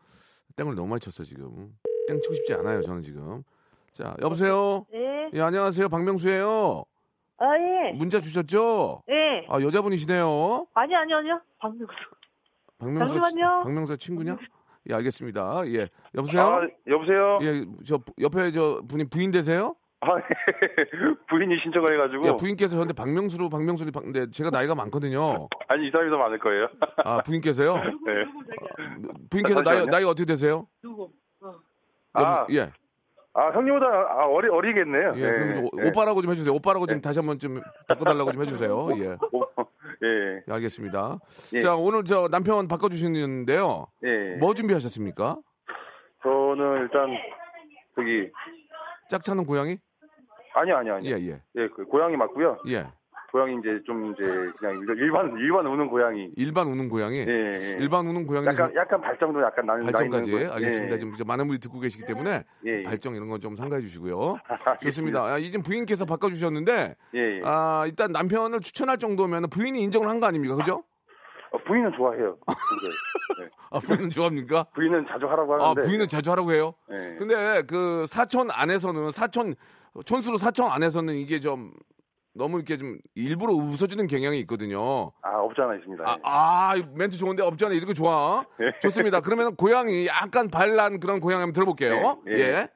땡을 0.56 0.76
너무 0.76 0.88
많이 0.88 1.00
쳤어 1.00 1.24
지금 1.24 1.76
땡 2.08 2.22
치고 2.22 2.34
싶지 2.36 2.54
않아요 2.54 2.82
저는 2.82 3.02
지금. 3.02 3.44
자 3.92 4.16
여보세요. 4.22 4.86
네. 4.92 5.30
예 5.34 5.42
안녕하세요 5.42 5.90
박명수예요. 5.90 6.86
아, 7.38 7.46
예. 7.58 7.92
문자 7.94 8.22
주셨죠? 8.22 9.04
예. 9.36 9.46
아 9.50 9.62
여자분이시네요. 9.62 10.68
아니, 10.74 10.96
아니, 10.96 11.14
아니요. 11.14 11.42
박명수. 11.60 11.94
박명수 12.78 13.14
잠시만요. 13.20 13.64
박명수 13.64 13.98
친구냐? 13.98 14.38
예 14.90 14.94
알겠습니다. 14.96 15.64
예 15.68 15.88
여보세요. 16.14 16.42
아, 16.44 16.62
여보세요? 16.88 17.40
예저 17.42 18.00
옆에 18.22 18.52
저 18.52 18.82
분이 18.88 19.10
부인 19.10 19.32
되세요? 19.32 19.76
아, 20.02 20.08
부인이 21.30 21.58
신청을 21.60 21.94
해가지고. 21.94 22.28
예 22.28 22.36
부인께서 22.38 22.76
저한테 22.76 22.94
박명수로 22.94 23.50
박명수로 23.50 23.92
박- 23.92 24.04
근데 24.04 24.30
제가 24.30 24.50
나이가 24.52 24.76
많거든요. 24.76 25.48
아니, 25.68 25.88
이 25.88 25.92
사람이 25.92 26.12
더 26.12 26.18
많을 26.18 26.38
거예요. 26.40 26.68
아 27.04 27.22
부인께서요? 27.24 27.76
네. 27.76 29.10
부인께서 29.32 29.62
나이. 29.64 29.86
나이 29.88 30.04
어떻게 30.04 30.26
되세요? 30.26 30.68
누구? 30.84 31.12
아, 32.14 32.42
여보, 32.48 32.54
예. 32.54 32.72
아, 33.38 33.52
형님보다 33.52 33.86
아, 33.86 34.26
어리, 34.28 34.48
어리겠네요. 34.48 35.12
예, 35.18 35.20
그럼 35.32 35.56
좀 35.56 35.66
오- 35.66 35.88
오빠라고 35.90 36.22
좀 36.22 36.32
해주세요. 36.32 36.54
오빠라고 36.54 36.88
좀 36.88 37.02
다시 37.02 37.20
한번 37.20 37.38
좀 37.38 37.60
바꿔달라고 37.88 38.32
좀 38.32 38.42
해주세요. 38.42 38.88
예, 38.98 39.04
예. 40.04 40.42
예, 40.48 40.54
알겠습니다. 40.54 41.20
예. 41.54 41.60
자, 41.60 41.76
오늘 41.76 42.06
저 42.06 42.30
남편 42.30 42.68
바꿔주시는데요. 42.70 43.88
예. 44.06 44.36
뭐 44.40 44.54
준비하셨습니까? 44.54 45.38
저는 46.24 46.82
일단, 46.84 47.10
저기, 47.96 48.32
짝 49.10 49.22
차는 49.24 49.46
고양이? 49.46 49.78
아니요, 50.54 50.78
아니요, 50.78 50.94
아니요. 50.96 51.16
예, 51.18 51.20
예, 51.22 51.42
예, 51.58 51.68
그 51.76 51.84
고양이 51.86 52.16
맞고요. 52.16 52.60
예. 52.70 52.86
고양이 53.36 53.58
이제 53.60 53.82
좀 53.86 54.14
이제 54.14 54.24
그냥 54.58 54.80
일반 54.98 55.38
일반 55.38 55.66
우는 55.68 55.90
고양이. 55.90 56.30
일반 56.38 56.68
우는 56.68 56.88
고양이. 56.88 57.18
예, 57.18 57.52
예. 57.54 57.78
일반 57.82 58.08
우는 58.08 58.26
고양이. 58.26 58.48
약간 58.48 58.74
약간 58.74 59.02
발정도 59.02 59.42
약간 59.42 59.66
나는 59.66 59.84
발정까지. 59.84 60.32
알겠습니다. 60.54 60.96
예. 60.96 60.98
지금 60.98 61.14
이제 61.16 61.26
많은 61.26 61.46
분들이 61.46 61.60
듣고 61.60 61.82
계시기 61.82 62.06
때문에 62.06 62.46
예, 62.66 62.80
예. 62.80 62.84
발정 62.84 63.14
이런 63.14 63.28
건좀 63.28 63.58
삼가해 63.58 63.82
주시고요. 63.82 64.38
좋습니다. 64.84 65.26
아, 65.26 65.38
이제 65.38 65.58
부인께서 65.58 66.06
바꿔 66.06 66.30
주셨는데 66.30 66.96
예, 67.14 67.20
예. 67.20 67.42
아 67.44 67.84
일단 67.88 68.14
남편을 68.14 68.62
추천할 68.62 68.98
정도면 69.00 69.50
부인이 69.50 69.82
인정을 69.84 70.08
한 70.08 70.22
거 70.22 70.28
아닙니까? 70.28 70.56
그죠? 70.56 70.86
어, 71.52 71.58
부인은 71.68 71.92
좋아해요. 71.98 72.38
네. 73.42 73.50
아 73.70 73.80
부인은 73.82 74.12
좋아합니까? 74.12 74.68
부인은 74.76 75.08
자주 75.12 75.26
하라고 75.28 75.56
아 75.62 75.72
하는데. 75.72 75.86
부인은 75.86 76.08
자주 76.08 76.32
하라고 76.32 76.54
해요. 76.54 76.74
예. 76.90 77.18
근데 77.20 77.64
그 77.68 78.06
사촌 78.08 78.48
안에서는 78.50 79.12
사촌 79.12 79.56
촌수로 80.06 80.38
사촌 80.38 80.72
안에서는 80.72 81.16
이게 81.16 81.42
좀 81.42 81.74
너무 82.36 82.58
이렇게 82.58 82.76
좀 82.78 83.00
일부러 83.16 83.54
웃어주는 83.54 84.06
경향이 84.08 84.40
있거든요. 84.42 85.12
아 85.22 85.40
없잖아 85.40 85.76
있습니다. 85.76 86.04
아, 86.06 86.18
아, 86.24 86.76
이 86.76 86.84
멘트 86.94 87.18
좋은데 87.18 87.42
없잖아. 87.42 87.74
이런 87.74 87.88
거 87.88 87.94
좋아. 87.94 88.46
예. 88.60 88.78
좋습니다. 88.82 89.22
그러면 89.22 89.56
고양이 89.56 90.06
약간 90.08 90.50
발랄한 90.50 91.00
그런 91.00 91.22
고양이 91.22 91.40
한번 91.40 91.54
들어볼게요. 91.54 92.22
예, 92.28 92.32
예. 92.34 92.40
예. 92.40 92.70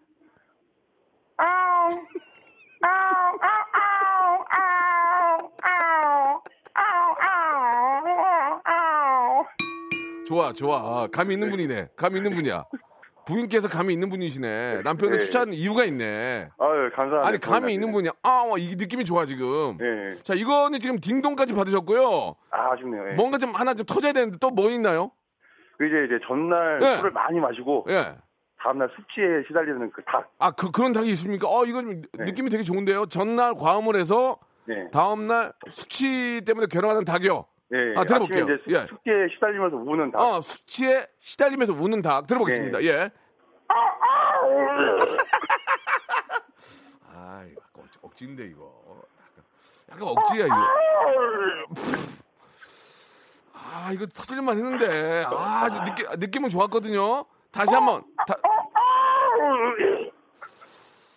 좋아, 10.26 10.54
좋아. 10.54 11.08
감이 11.08 11.34
있는 11.34 11.50
분이네. 11.50 11.90
감이 11.96 12.18
있는 12.18 12.36
분이야. 12.36 12.64
부인께서 13.26 13.68
감이 13.68 13.94
있는 13.94 14.10
분이시네. 14.10 14.82
남편을 14.84 15.16
예. 15.16 15.20
추천하는 15.20 15.54
이유가 15.54 15.84
있네. 15.86 16.50
아유 16.58 16.90
감사합니다. 16.96 17.28
아니, 17.28 17.40
감이 17.40 17.74
있는 17.74 17.92
분이야. 17.92 18.12
아, 18.24 18.46
와, 18.50 18.58
이 18.58 18.76
느낌이 18.76 19.06
좋아, 19.06 19.26
지금. 19.26 19.78
예. 19.82 20.16
자, 20.24 20.34
이거는 20.34 20.80
지금 20.80 21.00
딩동까지 21.00 21.54
받으셨고요. 21.54 22.36
아 22.52 22.74
아쉽네요. 22.74 23.10
예. 23.12 23.14
뭔가 23.16 23.38
좀 23.38 23.54
하나 23.54 23.74
좀 23.74 23.86
터져야 23.86 24.14
되는데 24.14 24.38
또 24.40 24.50
뭐 24.50 24.70
있나요? 24.72 25.12
그 25.78 25.86
이제 25.86 25.96
이제 26.08 26.20
전날 26.28 26.80
예. 26.82 26.98
술을 26.98 27.12
많이 27.12 27.40
마시고 27.40 27.86
예. 27.90 28.16
다음날 28.62 28.90
숙취에 28.96 29.44
시달리는 29.48 29.92
그 29.92 30.02
닭. 30.04 30.30
아, 30.40 30.52
그, 30.52 30.70
그런 30.72 30.92
닭이 30.92 31.10
있습니까? 31.12 31.48
어, 31.48 31.64
이거 31.66 31.82
좀 31.82 32.02
네. 32.18 32.26
느낌이 32.26 32.50
되게 32.50 32.64
좋은데요. 32.64 33.06
전날 33.06 33.54
과음을 33.54 33.96
해서 33.96 34.38
예. 34.70 34.90
다음날 34.92 35.54
숙취 35.70 36.42
때문에 36.46 36.68
결혼하는 36.70 37.06
닭이요. 37.06 37.46
예. 37.72 37.94
아, 37.98 38.04
들어볼게요. 38.04 38.44
이제 38.46 38.54
예. 38.70 38.80
숙- 38.82 38.90
숙취에 38.90 39.28
시달리면서 39.36 39.78
우는 39.78 40.12
닭. 40.12 40.20
어, 40.20 40.42
숙취에 40.42 41.08
시달리면서 41.20 41.74
우는 41.74 42.02
닭. 42.02 42.26
들어보겠습니다. 42.28 42.84
예. 42.84 43.12
아, 47.14 47.44
이거 47.46 47.62
약간 47.62 47.84
억지, 47.84 48.00
억지인데, 48.02 48.46
이거. 48.46 48.74
약간, 49.20 49.44
약간 49.92 50.08
억지야, 50.08 50.46
이거. 50.46 50.56
아, 53.54 53.86
아, 53.88 53.92
이거 53.94 54.06
터질만 54.08 54.58
했는데. 54.58 55.26
아, 55.28 55.70
느낌, 55.86 56.08
느낌은 56.18 56.50
좋았거든요. 56.50 57.26
다시 57.52 57.74
한 57.76 57.86
번. 57.86 58.04
다... 58.28 58.36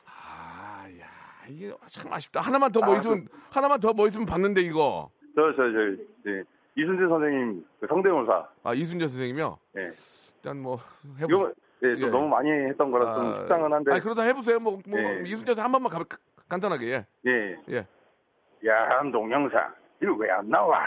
아, 0.06 0.86
야, 1.00 1.06
이게 1.48 1.72
참 1.90 2.12
아쉽다. 2.12 2.40
하나만 2.40 2.72
더 2.72 2.80
뭐 2.80 2.96
있으면, 2.96 3.26
하나만 3.50 3.80
더 3.80 3.92
뭐 3.94 4.06
있으면 4.06 4.26
봤는데, 4.26 4.60
이거. 4.60 5.10
저, 5.34 5.52
저, 5.56 5.62
저, 5.72 5.78
네. 6.24 6.42
이순재 6.76 7.06
선생님 7.08 7.64
그 7.80 7.86
성대모사. 7.86 8.48
아, 8.64 8.74
이순재 8.74 9.06
선생님이요? 9.08 9.58
예. 9.78 9.90
일단 10.36 10.58
뭐, 10.60 10.78
해보세요. 11.18 11.52
예, 11.84 11.96
좀 11.96 12.08
예. 12.08 12.10
너무 12.10 12.28
많이 12.28 12.50
했던 12.50 12.90
거라 12.90 13.14
좀 13.14 13.40
식상은 13.40 13.72
한데. 13.72 13.94
아, 13.94 14.00
그러다 14.00 14.22
해보세요. 14.22 14.58
뭐, 14.60 14.78
뭐, 14.86 14.98
예. 14.98 15.22
이순재 15.26 15.54
선생 15.54 15.64
한 15.64 15.72
번만 15.72 15.90
가, 15.92 16.04
간단하게, 16.48 16.86
예. 16.86 17.06
예. 17.26 17.56
예. 17.70 17.76
야, 18.68 19.02
동영상. 19.10 19.74
이거 20.02 20.14
왜 20.14 20.30
안 20.30 20.48
나와? 20.48 20.80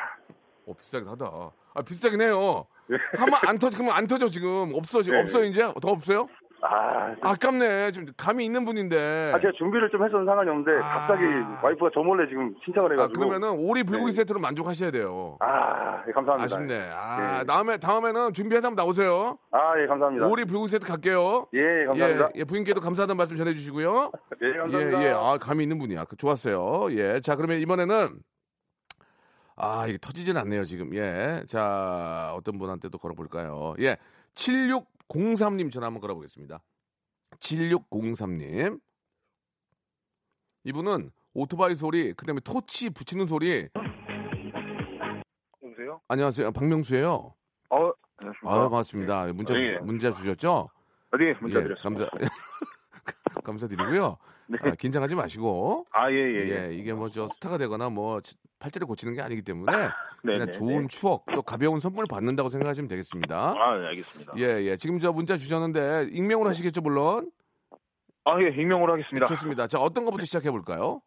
어, 0.65 0.73
비싸긴 0.73 1.08
하다. 1.10 1.51
아, 1.73 1.81
비싸긴 1.81 2.21
해요. 2.21 2.65
예. 2.91 2.95
한번 3.17 3.39
안 3.47 3.58
터지, 3.58 3.77
그러면 3.77 3.95
안 3.95 4.08
터져, 4.08 4.27
지금. 4.27 4.73
없어, 4.73 5.01
지금. 5.01 5.17
예. 5.17 5.21
없어요, 5.21 5.45
이제? 5.45 5.62
더 5.62 5.89
없어요? 5.89 6.27
아, 6.67 7.15
아깝네. 7.21 7.91
지금 7.91 8.08
감이 8.17 8.43
있는 8.43 8.65
분인데. 8.65 9.32
아, 9.34 9.39
제가 9.39 9.54
준비를 9.58 9.89
좀 9.91 10.04
했어는 10.04 10.25
상관이 10.25 10.49
없는데, 10.49 10.80
아. 10.80 10.84
갑자기 10.84 11.23
와이프가 11.63 11.91
저 11.93 12.01
몰래 12.01 12.28
지금 12.28 12.56
신청을 12.65 12.91
아, 12.91 12.93
해가지고. 12.93 13.19
그러면은 13.19 13.58
오리 13.60 13.84
불고기 13.84 14.12
네. 14.12 14.15
세트로 14.17 14.39
만족하셔야 14.39 14.91
돼요. 14.91 15.38
아, 15.41 16.04
예, 16.08 16.12
감사합니다. 16.12 16.43
아쉽네. 16.43 16.89
아, 16.91 17.39
예. 17.41 17.45
다음에, 17.45 17.78
다음에는 17.78 18.34
준비해서 18.34 18.67
한번 18.67 18.84
나오세요. 18.84 19.38
아, 19.51 19.80
예, 19.80 19.86
감사합니다. 19.86 20.25
오리 20.28 20.45
불고기 20.45 20.69
세트 20.69 20.86
갈게요. 20.88 21.47
예, 21.54 21.86
감사합니다. 21.86 22.30
예, 22.36 22.39
예, 22.39 22.43
부인께도 22.43 22.82
감사하다는 22.82 23.17
말씀 23.17 23.38
전해주시고요. 23.38 24.12
예, 24.41 24.54
감사합니다. 24.58 25.01
예, 25.04 25.06
예. 25.08 25.12
아, 25.12 25.38
감이 25.39 25.63
있는 25.63 25.78
분이야. 25.78 26.06
그, 26.06 26.15
좋았어요. 26.15 26.88
예. 26.91 27.19
자, 27.19 27.36
그러면 27.36 27.60
이번에는, 27.60 28.17
아, 29.58 29.86
이게 29.88 29.97
터지진 30.01 30.36
않네요, 30.38 30.65
지금. 30.65 30.93
예. 30.95 31.43
자, 31.47 32.34
어떤 32.36 32.58
분한테 32.58 32.89
또 32.89 32.97
걸어볼까요? 32.97 33.75
예. 33.80 33.97
7603님 35.10 35.72
전화 35.72 35.88
한번 35.88 36.02
걸어보겠습니다. 36.02 36.62
7603님. 37.39 38.80
이분은 40.63 41.12
오토바이 41.34 41.76
소리, 41.76 42.13
그 42.13 42.26
다음에 42.26 42.39
토치 42.39 42.89
붙이는 42.89 43.28
소리. 43.28 43.68
여보세요? 45.62 46.02
안녕하세요. 46.08 46.52
박명수예요 46.54 47.34
어, 47.70 47.89
아, 48.44 48.60
반갑습니다. 48.70 49.34
문자, 49.34 49.54
주- 49.54 49.60
예. 49.63 49.78
문자 49.80 50.12
주셨죠? 50.12 50.70
어디 51.12 51.24
문자 51.41 51.60
예, 51.60 51.63
드렸습니다. 51.63 52.06
감사, 52.10 52.10
감사드리고요. 53.44 54.18
네. 54.48 54.58
아, 54.62 54.72
긴장하지 54.76 55.15
마시고. 55.15 55.86
아, 55.91 56.10
예, 56.12 56.15
예, 56.15 56.50
예, 56.50 56.68
예. 56.70 56.74
이게 56.76 56.94
뭐 56.94 57.10
저 57.10 57.28
스타가 57.28 57.58
되거나 57.58 57.89
뭐 57.89 58.22
팔자를 58.60 58.88
고치는 58.88 59.13
게 59.13 59.22
아니기 59.22 59.41
때문에 59.41 59.72
네, 60.24 60.34
그냥 60.34 60.46
네, 60.48 60.52
좋은 60.52 60.82
네. 60.84 60.88
추억 60.88 61.26
또 61.34 61.41
가벼운 61.41 61.80
선물을 61.80 62.08
받는다고 62.10 62.50
생각하시면 62.50 62.88
되겠습니다. 62.88 63.38
아, 63.38 63.78
네, 63.78 63.88
알겠습니다. 63.88 64.34
예, 64.38 64.63
예. 64.63 64.78
지금 64.78 65.00
저 65.00 65.12
문자 65.12 65.38
주셨는데 65.38 66.10
익명으로 66.12 66.50
하시겠죠, 66.50 66.82
물론. 66.82 67.32
아, 68.24 68.41
예, 68.41 68.48
익명으로 68.50 68.94
하겠습니다. 68.94 69.26
좋습니다. 69.28 69.68
자, 69.68 69.80
어떤 69.80 70.06
것부터 70.06 70.26
시작해 70.26 70.50
볼까요? 70.50 71.02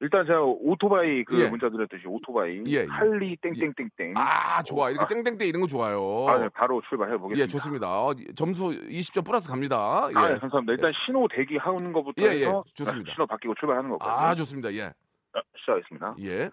일단 0.00 0.26
제가 0.26 0.42
오토바이 0.42 1.24
그 1.24 1.40
예. 1.40 1.48
문자 1.48 1.70
드렸듯이 1.70 2.06
오토바이 2.06 2.62
예, 2.66 2.80
예. 2.82 2.86
할리 2.88 3.36
땡땡땡땡. 3.36 4.14
아, 4.16 4.62
좋아. 4.62 4.90
이렇게 4.90 5.14
땡땡땡 5.14 5.48
이런 5.48 5.62
거 5.62 5.66
좋아요. 5.66 6.26
아, 6.28 6.38
네, 6.38 6.48
바로 6.50 6.82
출발해 6.88 7.16
보겠습니다. 7.16 7.42
예, 7.42 7.46
좋습니다. 7.46 7.88
어, 7.88 8.14
점수 8.36 8.66
20점 8.88 9.24
플러스 9.24 9.48
갑니다. 9.48 10.08
예. 10.10 10.18
아, 10.18 10.28
네, 10.28 10.38
감사합니다. 10.38 10.72
일단 10.72 10.92
신호 11.06 11.26
대기 11.28 11.56
하는 11.56 11.92
것부터 11.92 12.22
예, 12.22 12.34
예, 12.34 12.40
해서 12.40 12.64
좋습니다. 12.74 13.12
신호 13.14 13.26
바뀌고 13.26 13.54
출발하는 13.58 13.90
거거든요. 13.90 14.16
아, 14.16 14.34
좋습니다. 14.34 14.72
예. 14.74 14.92
아, 15.32 15.40
시작하겠습니다. 15.56 16.16
예. 16.20 16.50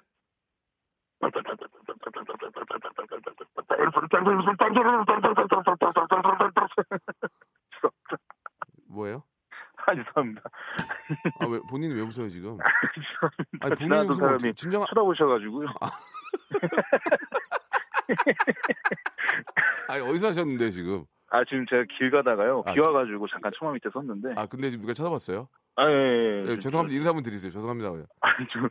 뭐예요? 8.88 9.24
아, 9.86 9.96
죄송합니다. 9.96 10.42
아, 11.40 11.48
왜 11.48 11.60
본인이 11.70 11.94
왜 11.96 12.02
웃어요, 12.02 12.30
지금? 12.30 12.58
본인이 13.62 13.76
지나가던 13.78 14.10
웃으면 14.12 14.38
사람이. 14.38 14.54
진정 14.54 14.86
쳐다보셔가지고요. 14.86 15.68
아니, 19.88 20.02
어디서 20.04 20.28
하셨는데, 20.28 20.70
지금? 20.72 21.06
아, 21.30 21.44
지금 21.46 21.66
제가 21.68 21.86
길 21.98 22.12
가다가요. 22.12 22.64
아, 22.66 22.74
비 22.74 22.80
와가지고 22.80 23.28
잠깐 23.30 23.52
초마 23.56 23.72
밑에 23.72 23.90
섰는데. 23.92 24.34
아, 24.36 24.46
근데 24.46 24.70
지금 24.70 24.82
누가 24.82 24.94
쳐다봤어요? 24.94 25.48
아, 25.78 25.90
예, 25.90 25.94
예. 25.94 26.46
예, 26.50 26.60
죄송합니다. 26.60 26.96
인사 26.98 27.10
한번 27.10 27.24
드리세요. 27.24 27.50
죄송합니다. 27.52 27.90
아니, 28.22 28.48
좀 28.50 28.70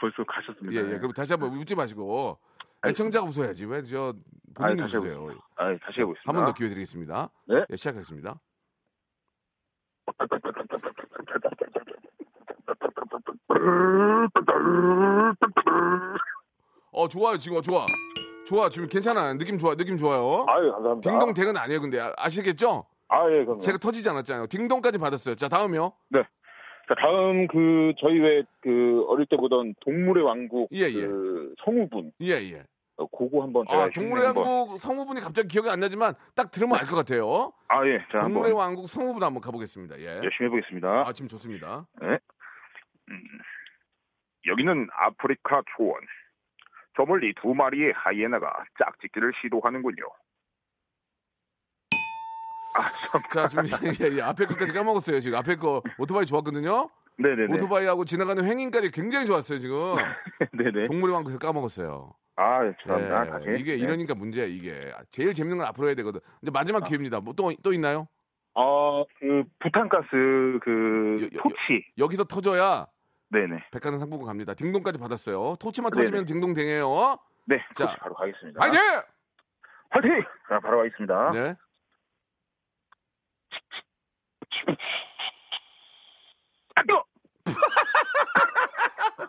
벌써 0.00 0.16
예, 0.20 0.24
가셨습니다. 0.26 0.92
예. 0.94 0.98
그럼 0.98 1.12
다시 1.12 1.32
한번 1.32 1.50
웃지 1.54 1.74
마시고. 1.74 2.38
아니, 2.82 2.90
애청자 2.90 3.20
가 3.20 3.26
웃어야지. 3.26 3.64
왜저 3.66 4.14
아니, 4.56 4.76
다시 4.76 4.96
웃으세요? 4.96 5.28
아, 5.56 5.74
다시 5.78 6.00
해보겠습니다. 6.02 6.22
한 6.26 6.36
번 6.36 6.44
더 6.44 6.52
기회 6.52 6.68
드리겠습니다. 6.68 7.30
네. 7.46 7.64
예, 7.70 7.76
시작하겠습니다. 7.76 8.38
어, 16.92 17.08
좋아요. 17.08 17.38
지금 17.38 17.58
어, 17.58 17.60
좋아. 17.60 17.86
좋아. 18.46 18.68
지금 18.68 18.88
괜찮아. 18.88 19.32
느낌 19.34 19.56
좋아. 19.56 19.74
느낌 19.74 19.96
좋아요. 19.96 20.44
아유, 20.48 20.70
감사합니다. 20.72 21.10
딩동 21.10 21.32
댕은 21.34 21.56
아니에요. 21.56 21.80
근데 21.80 22.00
아- 22.00 22.12
아시겠죠? 22.18 22.84
아, 23.08 23.24
예, 23.30 23.36
감사합니다. 23.38 23.64
제가 23.64 23.78
터지지 23.78 24.08
않았잖아요. 24.10 24.46
딩동까지 24.48 24.98
받았어요. 24.98 25.34
자, 25.36 25.48
다음이요. 25.48 25.92
자, 26.88 26.94
다음 27.00 27.46
그 27.46 27.92
저희 27.98 28.18
왜 28.18 28.42
그 28.60 29.04
어릴 29.08 29.26
때 29.26 29.36
보던 29.36 29.74
동물의 29.80 30.24
왕국 30.24 30.68
예, 30.72 30.82
예. 30.86 31.06
그 31.06 31.54
성우분 31.64 32.12
예, 32.20 32.34
예. 32.34 32.62
어, 32.96 33.06
그거 33.08 33.42
한번 33.42 33.64
아, 33.68 33.88
동물의 33.90 34.24
왕국 34.26 34.78
성우분이 34.78 35.20
갑자기 35.20 35.48
기억이 35.48 35.68
안 35.68 35.80
나지만 35.80 36.14
딱 36.36 36.50
들으면 36.52 36.76
알 36.78 36.86
것 36.86 36.94
같아요. 36.94 37.52
아, 37.68 37.84
예. 37.86 37.98
자, 38.12 38.18
동물의 38.18 38.52
왕국 38.52 38.86
성우분 38.86 39.22
한번 39.22 39.40
가보겠습니다. 39.40 39.98
예. 39.98 40.20
열심히 40.22 40.46
해보겠습니다. 40.46 41.04
아, 41.08 41.12
지금 41.12 41.26
좋습니다. 41.28 41.86
여기는 44.46 44.88
아프리카 44.96 45.62
초원. 45.76 46.00
저 46.96 47.04
멀리 47.04 47.32
두 47.40 47.54
마리의 47.54 47.92
하이에나가 47.96 48.64
짝짓기를 48.78 49.32
시도하는군요. 49.42 50.04
아, 52.74 52.88
참. 53.10 53.20
자, 53.30 53.46
지금 53.46 53.64
예, 54.00 54.16
예, 54.16 54.22
앞에 54.22 54.46
것까지 54.46 54.72
까먹었어요. 54.72 55.20
지금 55.20 55.38
앞에 55.38 55.56
거 55.56 55.82
오토바이 55.98 56.24
좋았거든요. 56.26 56.88
네네네. 57.18 57.54
오토바이하고 57.54 58.04
지나가는 58.04 58.42
횡인까지 58.44 58.90
굉장히 58.90 59.26
좋았어요. 59.26 59.58
지금 59.58 59.76
네네. 60.52 60.84
동물의 60.84 61.14
왕국에서 61.14 61.38
까먹었어요. 61.38 62.14
아, 62.36 62.64
예, 62.66 62.74
죄송합니다. 62.82 63.26
예, 63.26 63.30
다시. 63.30 63.44
이게 63.60 63.72
네. 63.72 63.78
이러니까 63.78 64.14
문제야 64.14 64.46
이게 64.46 64.90
제일 65.10 65.34
재밌는 65.34 65.58
건 65.58 65.66
앞으로 65.66 65.88
해야 65.88 65.94
되거든. 65.96 66.20
이제 66.40 66.50
마지막 66.50 66.82
기회입니다. 66.84 67.20
뭐또또 67.20 67.72
있나요? 67.74 68.08
어, 68.54 69.04
그 69.18 69.44
부탄가스 69.60 70.08
그 70.62 71.18
여- 71.32 71.38
여- 71.38 71.42
토치. 71.42 71.84
여기서 71.98 72.24
터져야 72.24 72.86
네네. 73.30 73.64
백화점 73.70 73.98
상품권 73.98 74.26
갑니다. 74.26 74.54
딩동까지 74.54 74.98
받았어요. 74.98 75.56
토치만 75.60 75.90
네네. 75.92 76.04
터지면 76.04 76.24
딩동 76.26 76.52
댕해요. 76.54 77.18
네, 77.46 77.58
자. 77.76 77.96
바로 78.00 78.14
가겠습니다. 78.14 78.62
화이팅! 78.62 78.80
화이팅! 79.90 80.22
자, 80.48 80.60
바로 80.60 80.78
가겠습니다. 80.78 81.30
네. 81.32 81.54
안! 86.74 86.86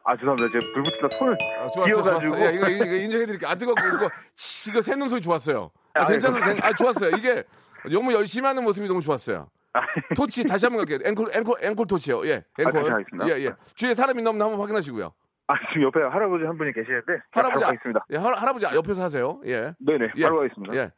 아, 0.06 0.18
죄송합니다. 0.18 0.50
제가 0.52 0.66
불 0.74 0.84
붙이다 0.84 1.08
손을. 1.18 1.34
아, 1.60 1.68
좋았어, 1.70 1.86
뛰어가지고. 1.86 2.36
좋았어. 2.36 2.46
예, 2.46 2.56
이거, 2.56 2.70
이거 2.70 2.86
인정해드릴게요. 2.86 3.50
아, 3.50 3.56
뜨겁고, 3.56 3.88
이거, 3.88 4.10
치, 4.36 4.70
이거 4.72 4.82
새는 4.82 5.08
소리 5.10 5.22
좋았어요. 5.22 5.72
아, 5.94 6.02
아, 6.04 6.06
괜찮아요. 6.06 6.42
예, 6.42 6.54
괜- 6.54 6.64
아, 6.64 6.74
좋았어요. 6.74 7.12
이게 7.18 7.44
너무 7.92 8.14
열심히 8.14 8.46
하는 8.48 8.64
모습이 8.64 8.88
너무 8.88 9.02
좋았어요. 9.02 9.50
아, 9.74 9.82
토치 10.16 10.44
다시 10.44 10.66
한번 10.66 10.86
갈게요. 10.86 11.08
앵콜, 11.10 11.32
앵콜, 11.34 11.56
앵콜 11.64 11.88
토치요. 11.88 12.26
예, 12.28 12.44
앵콜. 12.60 12.72
다시 12.74 12.90
하겠습니다. 12.90 13.28
예, 13.30 13.46
예. 13.46 13.52
주위에 13.76 13.94
사람 13.94 14.18
있나 14.20 14.30
없나 14.30 14.46
한번 14.46 14.60
확인하시고요. 14.62 15.14
아, 15.48 15.56
지금 15.70 15.84
옆에 15.84 16.00
할아버지 16.02 16.44
한 16.46 16.58
분이 16.58 16.74
계시는데. 16.74 17.06
자, 17.34 17.40
할아버지, 17.40 17.64
바로 17.64 17.66
아- 17.66 17.70
가겠습니다. 17.72 18.06
예, 18.12 18.18
할, 18.18 18.34
할아버지 18.38 18.66
옆에서 18.66 19.04
하세요. 19.04 19.42
예. 19.46 19.74
네네, 19.80 20.10
예. 20.18 20.24
바로 20.24 20.38
가겠습니다. 20.40 20.76
예. 20.76 20.92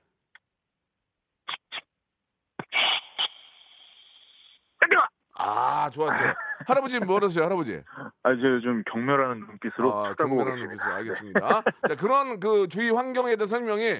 아, 5.37 5.89
좋았어요. 5.89 6.33
할아버지 6.65 6.97
뭐하세요, 6.99 7.43
할아버지? 7.43 7.81
아, 8.23 8.31
이제 8.31 8.41
좀 8.63 8.83
경멸하는 8.89 9.39
눈빛으로 9.41 9.93
아, 10.05 10.13
계십니다. 10.15 10.55
눈빛으로 10.55 10.93
알겠습니다. 10.93 11.63
자, 11.89 11.95
그런 11.99 12.39
그 12.39 12.67
주위 12.69 12.89
환경에 12.89 13.35
대한 13.35 13.47
설명이 13.47 13.99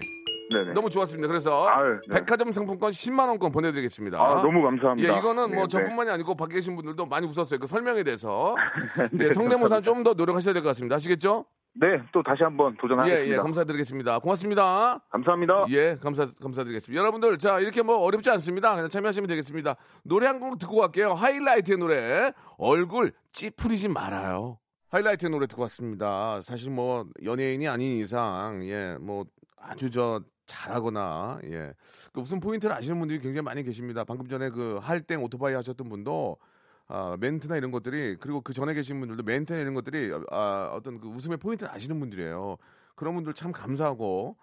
네네. 0.54 0.74
너무 0.74 0.90
좋았습니다. 0.90 1.28
그래서 1.28 1.68
아유, 1.68 2.00
네. 2.08 2.20
백화점 2.20 2.52
상품권 2.54 2.92
10만 2.92 3.28
원권 3.28 3.52
보내드리겠습니다. 3.52 4.18
아, 4.18 4.36
너무 4.36 4.62
감사합니다. 4.64 5.14
예, 5.14 5.18
이거는 5.18 5.50
뭐 5.50 5.50
네, 5.50 5.62
네. 5.64 5.68
저뿐만이 5.68 6.10
아니고 6.12 6.36
밖에 6.36 6.54
계신 6.56 6.76
분들도 6.78 7.06
많이 7.08 7.28
웃었어요. 7.28 7.60
그 7.60 7.68
설명에 7.68 8.04
대해서. 8.04 8.56
예, 9.20 9.34
성대모사 9.34 9.82
좀 9.82 10.04
더 10.04 10.14
노력하셔야 10.14 10.54
될 10.54 10.62
것 10.64 10.70
같습니다. 10.70 10.96
아시겠죠? 10.98 11.46
네, 11.78 12.02
또 12.14 12.24
다시 12.24 12.42
한번 12.44 12.74
예, 12.74 12.78
도전하겠습니다. 12.82 13.34
예, 13.34 13.36
감사드리겠습니다. 13.38 14.20
고맙습니다. 14.20 15.00
감사합니다. 15.10 15.66
예, 15.70 15.98
감사, 16.02 16.26
감사드리겠습니다. 16.42 16.98
여러분들, 16.98 17.38
자, 17.38 17.60
이렇게 17.60 17.82
뭐 17.82 17.98
어렵지 17.98 18.30
않습니다. 18.30 18.74
그냥 18.76 18.90
참여하시면 18.90 19.28
되겠습니다. 19.28 19.76
노래 20.04 20.28
한 20.28 20.40
곡 20.40 20.58
듣고 20.60 20.78
갈게요. 20.78 21.14
하이라이트의 21.14 21.78
노래, 21.78 22.32
얼굴 22.58 23.12
찌푸리지 23.34 23.90
말아요. 23.90 24.58
하이라이트의 24.90 25.30
노래 25.32 25.48
듣고 25.48 25.64
왔습니다. 25.64 26.42
사실 26.42 26.72
뭐, 26.72 27.06
연예인이 27.26 27.68
아닌 27.68 27.98
이상, 27.98 28.64
예, 28.64 28.96
뭐, 29.02 29.26
아주 29.58 29.90
저 29.90 30.22
잘하거나 30.46 31.40
예. 31.46 31.74
그 32.14 32.22
웃음 32.22 32.40
포인트를 32.40 32.74
아시는 32.76 33.00
분들이 33.00 33.20
굉장히 33.20 33.42
많이 33.44 33.64
계십니다. 33.64 34.04
방금 34.04 34.28
전에 34.28 34.50
그 34.52 34.78
할땡 34.80 35.24
오토바이 35.24 35.56
하셨던 35.56 35.90
분도 35.90 36.38
아, 36.88 37.18
멘트나 37.20 37.58
이런 37.58 37.72
것들이 37.72 38.18
그리고 38.20 38.42
그 38.42 38.54
전에 38.54 38.74
계신 38.74 39.00
분들도 39.00 39.24
멘트나 39.24 39.60
이런 39.60 39.74
것들이 39.74 40.12
아, 40.32 40.70
어떤 40.74 41.00
그 41.00 41.08
웃음의 41.08 41.38
포인트를 41.38 41.72
아시는 41.72 42.00
분들이에요. 42.00 42.58
그런 42.96 43.16
분들 43.16 43.34
참 43.34 43.52
감사하고 43.52 44.38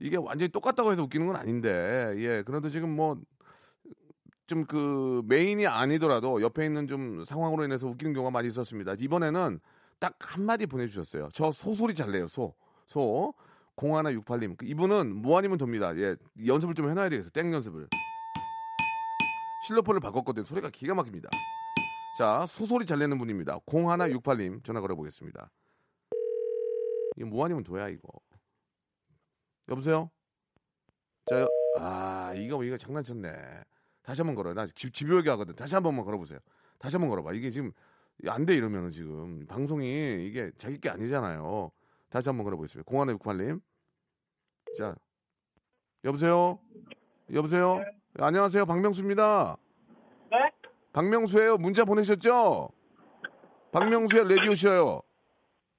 이게 0.00 0.16
완전히 0.16 0.48
똑같다고 0.50 0.92
해서 0.92 1.02
웃기는 1.02 1.26
건 1.26 1.36
아닌데 1.36 2.12
예. 2.16 2.42
그래도 2.42 2.68
지금 2.68 2.94
뭐 2.94 3.16
좀 4.46 4.64
그 4.64 5.22
메인이 5.26 5.66
아니더라도 5.66 6.40
옆에 6.40 6.64
있는 6.64 6.86
좀 6.86 7.24
상황으로 7.24 7.64
인해서 7.64 7.88
웃기는 7.88 8.12
경우가 8.14 8.30
많이 8.30 8.48
있었습니다. 8.48 8.94
이번에는 8.98 9.60
딱 9.98 10.14
한마디 10.20 10.66
보내주셨어요. 10.66 11.30
저 11.32 11.50
소소리 11.50 11.94
잘 11.94 12.12
내요, 12.12 12.28
소. 12.28 12.54
소. 12.86 13.34
0168님. 13.76 14.56
이분은 14.62 15.16
뭐 15.16 15.36
아니면 15.36 15.58
됩니다. 15.58 15.94
예. 15.96 16.16
연습을 16.46 16.74
좀 16.74 16.88
해놔야 16.88 17.08
되겠어요. 17.08 17.30
땡 17.30 17.52
연습을. 17.52 17.88
실로폰을 19.66 20.00
바꿨거든요. 20.00 20.44
소리가 20.44 20.70
기가 20.70 20.94
막힙니다. 20.94 21.28
자, 22.16 22.46
소소리 22.46 22.86
잘 22.86 22.98
내는 22.98 23.18
분입니다. 23.18 23.58
0168님 23.60 24.64
전화 24.64 24.80
걸어보겠습니다. 24.80 25.50
이거 27.16 27.26
뭐 27.26 27.44
아니면 27.44 27.62
돼야 27.62 27.88
이거. 27.88 28.08
여보세요? 29.68 30.10
자, 31.26 31.40
여- 31.42 31.48
아, 31.78 32.32
이거, 32.36 32.62
이거 32.64 32.76
장난쳤네. 32.76 33.30
다시 34.02 34.22
한번 34.22 34.34
걸어요. 34.34 34.54
나 34.54 34.66
집, 34.74 34.94
집요하게 34.94 35.28
하거든. 35.30 35.54
다시 35.54 35.74
한 35.74 35.82
번만 35.82 36.04
걸어보세요. 36.04 36.38
다시 36.78 36.96
한번 36.96 37.10
걸어봐. 37.10 37.32
이게 37.32 37.50
지금 37.50 37.72
안 38.28 38.46
돼 38.46 38.54
이러면은 38.54 38.92
지금 38.92 39.46
방송이 39.46 40.24
이게 40.26 40.50
자기 40.56 40.78
게 40.78 40.88
아니잖아요. 40.88 41.70
다시 42.08 42.28
한번 42.28 42.44
걸어보겠습니다. 42.44 42.90
0168님. 42.90 43.60
자, 44.78 44.94
여보세요? 46.04 46.60
여보세요? 47.32 47.82
안녕하세요. 48.18 48.64
박명수입니다. 48.64 49.56
네? 50.96 51.00
박명수예요. 51.00 51.58
문자 51.58 51.84
보내셨죠? 51.84 52.70
박명수의 53.72 54.24
라디오 54.34 54.54
쇼요. 54.54 55.02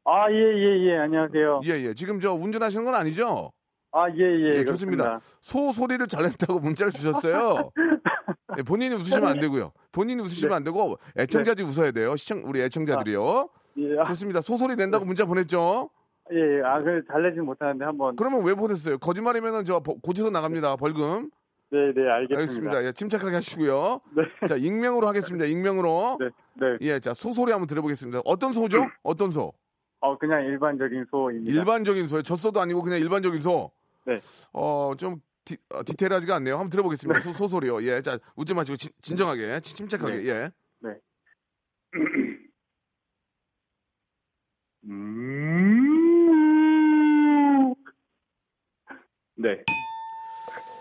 아, 0.05 0.31
예, 0.31 0.35
예, 0.35 0.85
예. 0.91 0.97
안녕하세요. 0.99 1.61
예, 1.65 1.69
예. 1.87 1.93
지금 1.93 2.19
저 2.19 2.33
운전하시는 2.33 2.85
건 2.85 2.93
아니죠? 2.95 3.51
아, 3.91 4.07
예, 4.09 4.15
예. 4.21 4.55
예, 4.59 4.65
좋습니다. 4.65 5.19
소 5.41 5.73
소리를 5.73 6.05
잘 6.07 6.23
낸다고 6.23 6.59
문자를 6.59 6.91
주셨어요. 6.91 7.71
예, 8.59 8.61
본인이 8.61 8.93
웃으시면 8.95 9.27
안 9.27 9.39
되고요. 9.39 9.71
본인이 9.91 10.21
웃으시면 10.21 10.55
안 10.55 10.63
되고 10.63 10.97
애청자들이 11.17 11.67
웃어야 11.67 11.91
돼요. 11.91 12.15
시청 12.15 12.43
우리 12.45 12.61
애청자들이요. 12.61 13.49
예, 13.79 13.99
아, 13.99 14.03
좋습니다. 14.05 14.41
소 14.41 14.55
소리 14.55 14.75
낸다고 14.75 15.03
문자 15.03 15.25
보냈죠? 15.25 15.89
예, 16.31 16.37
예. 16.37 16.61
아, 16.63 16.79
그, 16.81 17.01
잘 17.11 17.23
내진 17.23 17.43
못하는데 17.43 17.83
한번. 17.83 18.15
그러면 18.15 18.43
왜 18.45 18.53
보냈어요? 18.53 18.97
거짓말이면은 18.99 19.65
저 19.65 19.79
버- 19.79 19.95
고쳐서 20.01 20.29
나갑니다. 20.29 20.75
벌금. 20.75 21.29
네, 21.69 21.91
네, 21.93 22.09
알겠습니다. 22.09 22.39
알겠습니다. 22.39 22.83
예, 22.85 22.91
침착하게 22.93 23.35
하시고요. 23.35 23.99
네. 24.15 24.47
자, 24.47 24.55
익명으로 24.55 25.07
하겠습니다. 25.07 25.45
익명으로. 25.45 26.17
네, 26.19 26.29
네. 26.55 26.77
예, 26.81 26.99
자, 26.99 27.13
소소리 27.13 27.51
한번 27.51 27.67
들어보겠습니다. 27.67 28.21
어떤 28.25 28.53
소죠? 28.53 28.85
어떤 29.03 29.31
소? 29.31 29.53
어, 29.99 30.17
그냥 30.17 30.43
일반적인 30.45 31.05
소입니다. 31.11 31.51
일반적인 31.59 32.07
소요. 32.07 32.21
젖소도 32.21 32.61
아니고 32.61 32.83
그냥 32.83 32.99
일반적인 32.99 33.41
소. 33.41 33.71
네. 34.05 34.17
어, 34.53 34.93
좀 34.97 35.21
디, 35.43 35.57
어, 35.73 35.83
디테일하지가 35.83 36.35
않네요. 36.35 36.53
한번 36.53 36.69
들어보겠습니다. 36.69 37.19
소, 37.19 37.33
소소리요. 37.33 37.83
예, 37.83 38.01
자, 38.01 38.17
웃지 38.37 38.53
마시고 38.53 38.77
진, 38.77 38.91
진정하게, 39.01 39.59
치- 39.61 39.75
침착하게. 39.75 40.25
예. 40.27 40.51
네. 40.79 40.91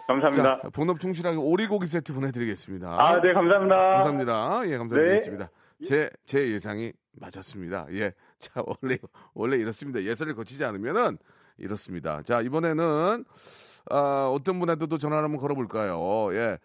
감사합니다. 0.07 0.61
자, 0.63 0.69
본업 0.71 1.01
충실하게 1.01 1.37
오리고기 1.37 1.87
세트 1.87 2.13
보내드리겠습니다. 2.13 2.89
아, 2.89 3.21
네, 3.21 3.33
감사합니다. 3.33 3.77
감사합니다. 3.77 4.69
예, 4.69 4.77
감사드리겠습니다. 4.79 5.51
제, 5.85 6.11
제 6.25 6.49
예상이 6.53 6.93
맞았습니다. 7.13 7.87
예. 7.93 8.13
자, 8.39 8.63
원래, 8.65 8.99
원래 9.35 9.57
이렇습니다. 9.57 10.03
예설을 10.03 10.35
거치지 10.35 10.65
않으면은 10.65 11.19
이렇습니다. 11.59 12.23
자, 12.23 12.41
이번에는, 12.41 13.25
아, 13.91 14.31
어떤 14.33 14.61
분한테도 14.61 14.99
전화를 14.99 15.25
한번 15.25 15.41
걸어볼까요? 15.41 16.33
예. 16.35 16.59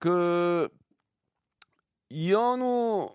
그, 0.00 0.68
이현우, 2.10 3.08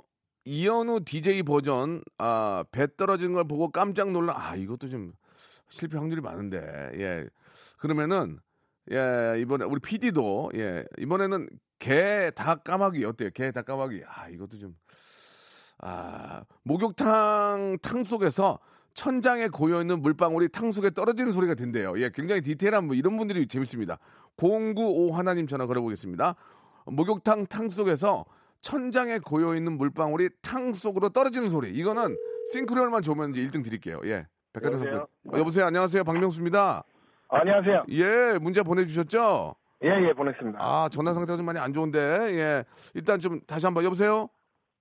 이현우 0.46 1.02
DJ 1.06 1.44
버전, 1.44 2.02
아, 2.18 2.64
배 2.72 2.88
떨어지는 2.96 3.34
걸 3.34 3.48
보고 3.48 3.70
깜짝 3.70 4.12
놀라, 4.12 4.34
아, 4.36 4.56
이것도 4.56 4.90
좀 4.90 5.14
실패 5.70 5.98
확률이 5.98 6.22
많은데, 6.22 6.58
예. 6.96 7.28
그러면은, 7.78 8.40
예, 8.92 9.40
이번에 9.40 9.66
우리 9.66 9.80
PD도, 9.80 10.52
예, 10.56 10.84
이번에는 10.98 11.48
개닭 11.78 12.64
까마귀 12.64 13.06
어때요? 13.06 13.30
개닭 13.34 13.66
까마귀. 13.66 14.02
아, 14.08 14.30
이것도 14.30 14.58
좀, 14.58 14.76
아, 15.80 16.44
목욕탕 16.64 17.78
탕 17.82 18.04
속에서 18.04 18.60
천장에 18.94 19.48
고여 19.48 19.82
있는 19.82 20.02
물방울이 20.02 20.50
탕 20.50 20.72
속에 20.72 20.90
떨어지는 20.90 21.32
소리가 21.32 21.54
된대요. 21.56 21.94
예, 21.98 22.10
굉장히 22.14 22.42
디테일한 22.42 22.86
뭐 22.86 22.96
이런 22.96 23.18
분들이 23.18 23.48
재밌습니다. 23.48 24.00
095 24.38 25.16
하나님 25.16 25.48
전화 25.48 25.66
걸어보겠습니다. 25.66 26.36
목욕탕 26.88 27.46
탕 27.48 27.70
속에서 27.70 28.26
천장에 28.62 29.20
고여 29.20 29.56
있는 29.56 29.78
물방울이 29.78 30.30
탕 30.42 30.74
속으로 30.74 31.10
떨어지는 31.10 31.50
소리. 31.50 31.72
이거는 31.72 32.18
싱크로율만 32.52 33.04
좋으면 33.04 33.34
이제 33.34 33.48
1등 33.48 33.64
드릴게요. 33.64 34.02
예. 34.06 34.28
백화점 34.52 34.80
상품. 34.80 35.00
어, 35.00 35.38
여보세요. 35.38 35.66
안녕하세요. 35.66 36.04
박명수입니다. 36.04 36.84
안녕하세요. 37.30 37.84
예, 37.90 38.38
문자 38.40 38.64
보내주셨죠? 38.64 39.56
예, 39.84 39.90
예, 40.10 40.14
보냈습니다. 40.14 40.58
아, 40.62 40.90
전화 40.92 41.14
상태가 41.14 41.38
좀 41.38 41.46
많이 41.46 41.60
안 41.60 41.72
좋은데, 41.74 42.00
예. 42.00 42.64
일단 42.96 43.20
좀 43.20 43.40
다시 43.48 43.66
한번, 43.66 43.84
여보세요? 43.86 44.28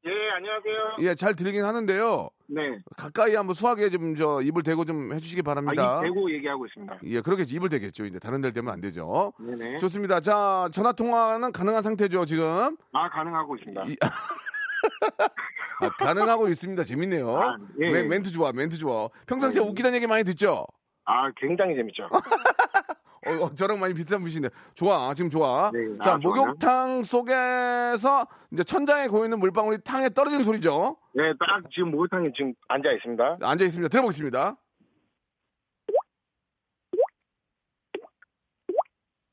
예, 0.06 0.10
안녕하세요. 0.36 0.96
예, 1.10 1.14
잘 1.14 1.34
들리긴 1.34 1.64
하는데요. 1.64 2.30
네. 2.48 2.78
가까이 2.96 3.34
한번 3.34 3.54
수하게 3.54 3.90
좀, 3.90 4.16
저, 4.16 4.40
입을 4.40 4.62
대고 4.62 4.84
좀 4.86 5.12
해주시기 5.12 5.42
바랍니다. 5.42 5.98
아, 5.98 6.00
이 6.00 6.04
대고 6.08 6.30
얘기하고 6.32 6.64
있습니다. 6.66 6.98
예, 7.04 7.20
그러겠죠. 7.20 7.54
입을 7.54 7.68
대겠죠. 7.68 8.06
이제 8.06 8.18
다른 8.18 8.40
데를 8.40 8.54
대면 8.54 8.72
안 8.72 8.80
되죠. 8.80 9.32
네네. 9.38 9.78
좋습니다. 9.78 10.20
자, 10.20 10.68
전화 10.72 10.92
통화는 10.92 11.52
가능한 11.52 11.82
상태죠, 11.82 12.24
지금. 12.24 12.76
아, 12.92 13.10
가능하고 13.10 13.56
있습니다. 13.56 13.84
이- 13.84 13.96
아, 15.80 15.90
가능하고 15.98 16.48
있습니다. 16.48 16.82
재밌네요. 16.84 17.36
아, 17.38 17.56
예, 17.80 17.90
멘- 17.90 18.04
예. 18.04 18.08
멘 18.08 18.22
트 18.22 18.30
좋아, 18.32 18.50
멘트 18.52 18.78
좋아. 18.78 19.08
평상시에 19.26 19.62
네. 19.62 19.68
웃기다는 19.68 19.96
얘기 19.96 20.06
많이 20.06 20.24
듣죠? 20.24 20.66
아, 21.10 21.30
굉장히 21.36 21.74
재밌죠. 21.74 22.04
어, 23.26 23.30
어, 23.44 23.54
저랑 23.54 23.80
많이 23.80 23.94
비슷한 23.94 24.20
분이시네. 24.20 24.48
좋아, 24.74 25.12
지금 25.14 25.30
좋아. 25.30 25.70
네, 25.72 25.80
자, 26.04 26.14
아, 26.14 26.18
좋아요. 26.18 26.44
목욕탕 26.44 27.02
속에서 27.02 28.26
이제 28.52 28.62
천장에 28.62 29.08
고이는 29.08 29.38
물방울이 29.38 29.78
탕에 29.82 30.10
떨어지는 30.10 30.44
소리죠. 30.44 30.98
네, 31.14 31.32
딱 31.40 31.62
지금 31.72 31.90
목욕탕에 31.92 32.26
지금 32.36 32.52
앉아 32.68 32.92
있습니다. 32.92 33.38
앉아 33.42 33.64
있습니다. 33.64 33.88
들어보겠습니다. 33.90 34.54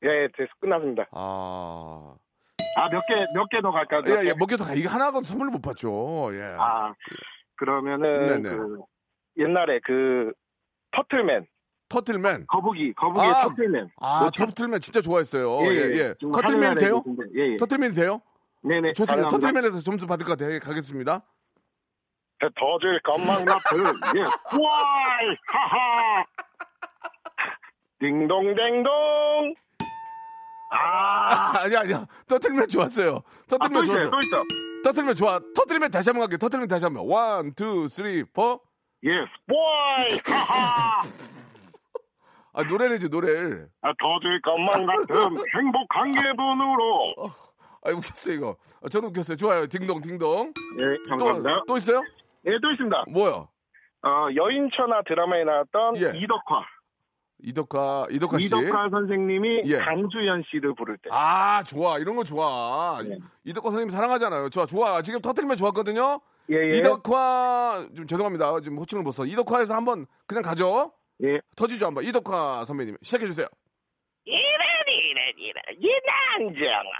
예, 0.02 0.28
됐어. 0.36 0.48
끝났습니다. 0.60 1.04
아, 1.12 2.14
아, 2.78 2.88
몇 2.90 3.00
개, 3.08 3.26
몇 3.34 3.48
개 3.50 3.60
더 3.60 3.70
갈까요? 3.70 4.02
몇 4.02 4.18
예, 4.18 4.22
개? 4.24 4.28
예, 4.30 4.34
먹여도 4.34 4.64
가. 4.64 4.74
이거 4.74 4.88
하나하고 4.90 5.22
선물로 5.22 5.50
못 5.50 5.60
받죠. 5.62 6.30
예. 6.32 6.54
아, 6.58 6.94
그러면은, 7.56 8.26
네네. 8.42 8.56
그, 8.56 8.78
옛날에 9.38 9.80
그, 9.84 10.32
터틀맨, 10.92 11.46
터틀맨. 11.88 12.46
거북이, 12.48 12.92
거북이의 12.94 13.30
아, 13.32 13.42
터틀맨. 13.42 13.90
아, 14.00 14.20
뭐, 14.20 14.30
터틀맨 14.30 14.80
진짜 14.80 15.00
좋아했어요. 15.00 15.60
예, 15.66 15.76
예. 15.98 16.14
지금 16.18 16.32
터틀맨이 16.32 16.66
하늘나라에 16.66 16.74
돼요? 16.84 17.04
예, 17.36 17.46
예. 17.52 17.56
터틀맨이 17.56 17.94
돼요? 17.94 18.20
네네. 18.62 18.92
좋습니다. 18.94 19.28
터틀맨에서 19.28 19.80
점수 19.80 20.06
받을 20.06 20.26
것 20.26 20.36
같아요. 20.36 20.58
가겠습니다. 20.58 21.22
터질 22.38 23.00
것만 23.02 23.44
같은 23.44 23.78
예. 24.16 24.20
와이 24.20 25.36
하하 25.46 26.24
딩동댕동 28.00 29.54
아, 30.70 30.78
아, 30.78 31.52
아니야, 31.64 31.80
아니야. 31.80 32.06
터틀맨 32.26 32.68
좋았어요. 32.68 33.16
아, 33.24 33.46
터틀맨 33.48 33.72
또 33.72 33.82
있어요 33.84 34.10
좋았어요. 34.10 34.10
또 34.10 34.20
있어 34.20 34.42
터틀맨 34.84 35.14
좋아. 35.14 35.40
터틀맨 35.54 35.90
다시 35.92 36.10
한번 36.10 36.22
갈게요. 36.28 36.38
터틀맨 36.38 36.68
다시 36.68 36.84
한 36.84 36.94
번. 36.94 37.06
One, 37.06 37.54
two, 37.54 37.88
three, 37.88 38.24
four. 38.24 38.60
Yes 39.04 39.26
boy 39.46 40.18
하하 40.26 41.00
아, 42.56 42.62
노래를 42.64 42.96
해줘, 42.96 43.08
노래를. 43.08 43.68
아, 43.82 43.92
터질 44.00 44.40
것만 44.40 44.86
같은 44.86 45.06
행복한 45.54 46.12
기분으로 46.14 47.14
아, 47.82 47.90
웃겼어요, 47.90 48.34
이거. 48.34 48.56
아, 48.82 48.88
저는 48.88 49.10
웃겼어요. 49.10 49.36
좋아요. 49.36 49.66
딩동, 49.66 50.00
딩동. 50.00 50.52
예 50.80 50.96
또, 51.04 51.10
감사합니다 51.10 51.62
또 51.68 51.76
있어요? 51.76 52.02
예 52.46 52.58
또 52.62 52.70
있습니다 52.70 53.04
뭐요? 53.10 53.48
어 54.02 54.28
여인천하 54.34 55.02
드라마에 55.06 55.44
나왔던 55.44 55.96
예. 55.98 56.12
이덕화 56.18 56.64
이덕화, 57.42 58.06
이덕화 58.10 58.38
씨. 58.38 58.46
이덕화 58.46 58.88
선생님이 58.90 59.62
예. 59.66 59.76
강수연 59.78 60.42
씨를 60.50 60.74
부를 60.74 60.96
때 60.98 61.10
아, 61.12 61.62
좋아. 61.64 61.98
이런 61.98 62.16
거 62.16 62.24
좋아. 62.24 62.98
네. 63.06 63.18
이덕화 63.44 63.70
선생님 63.70 63.90
사랑하잖아요. 63.90 64.48
좋아, 64.48 64.64
좋아. 64.64 65.02
지금 65.02 65.20
터틀맨 65.20 65.56
좋았거든요. 65.58 66.20
예, 66.50 66.54
예. 66.56 66.78
이덕화, 66.78 67.88
좀 67.96 68.06
죄송합니다. 68.06 68.60
지금 68.60 68.78
호칭을 68.78 69.02
못 69.04 69.12
써. 69.12 69.26
이덕화에서 69.26 69.74
한번 69.74 70.06
그냥 70.26 70.42
가죠. 70.42 70.92
예. 71.24 71.40
터지죠 71.56 71.86
한번 71.86 72.04
이덕화 72.04 72.64
선배님 72.66 72.96
시작해 73.02 73.26
주세요. 73.26 73.46
이런 74.24 74.40
이런 74.88 75.34
이런 75.38 75.62
이난정아. 75.78 76.90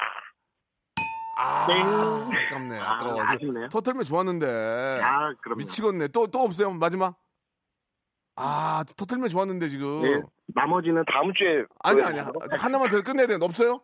아, 1.38 1.66
땡. 1.66 1.76
아깝네. 1.84 2.78
아, 2.78 2.94
아까워. 2.94 3.22
아쉽네요. 3.22 3.68
터틀면 3.68 4.04
좋았는데. 4.04 5.00
아, 5.02 5.34
그럼요. 5.42 5.58
미치겠네. 5.58 6.08
또, 6.08 6.26
또 6.28 6.40
없어요? 6.40 6.70
마지막? 6.70 7.14
아, 8.36 8.84
터틀맨 8.96 9.28
좋았는데, 9.28 9.68
지금. 9.68 10.06
예. 10.06 10.22
나머지는 10.54 11.04
다음 11.12 11.34
주에. 11.34 11.62
아니, 11.80 12.00
아니. 12.00 12.18
하겠습니다. 12.20 12.56
하나만 12.56 12.88
더 12.88 13.02
끝내야 13.02 13.26
되는데, 13.26 13.44
없어요? 13.44 13.82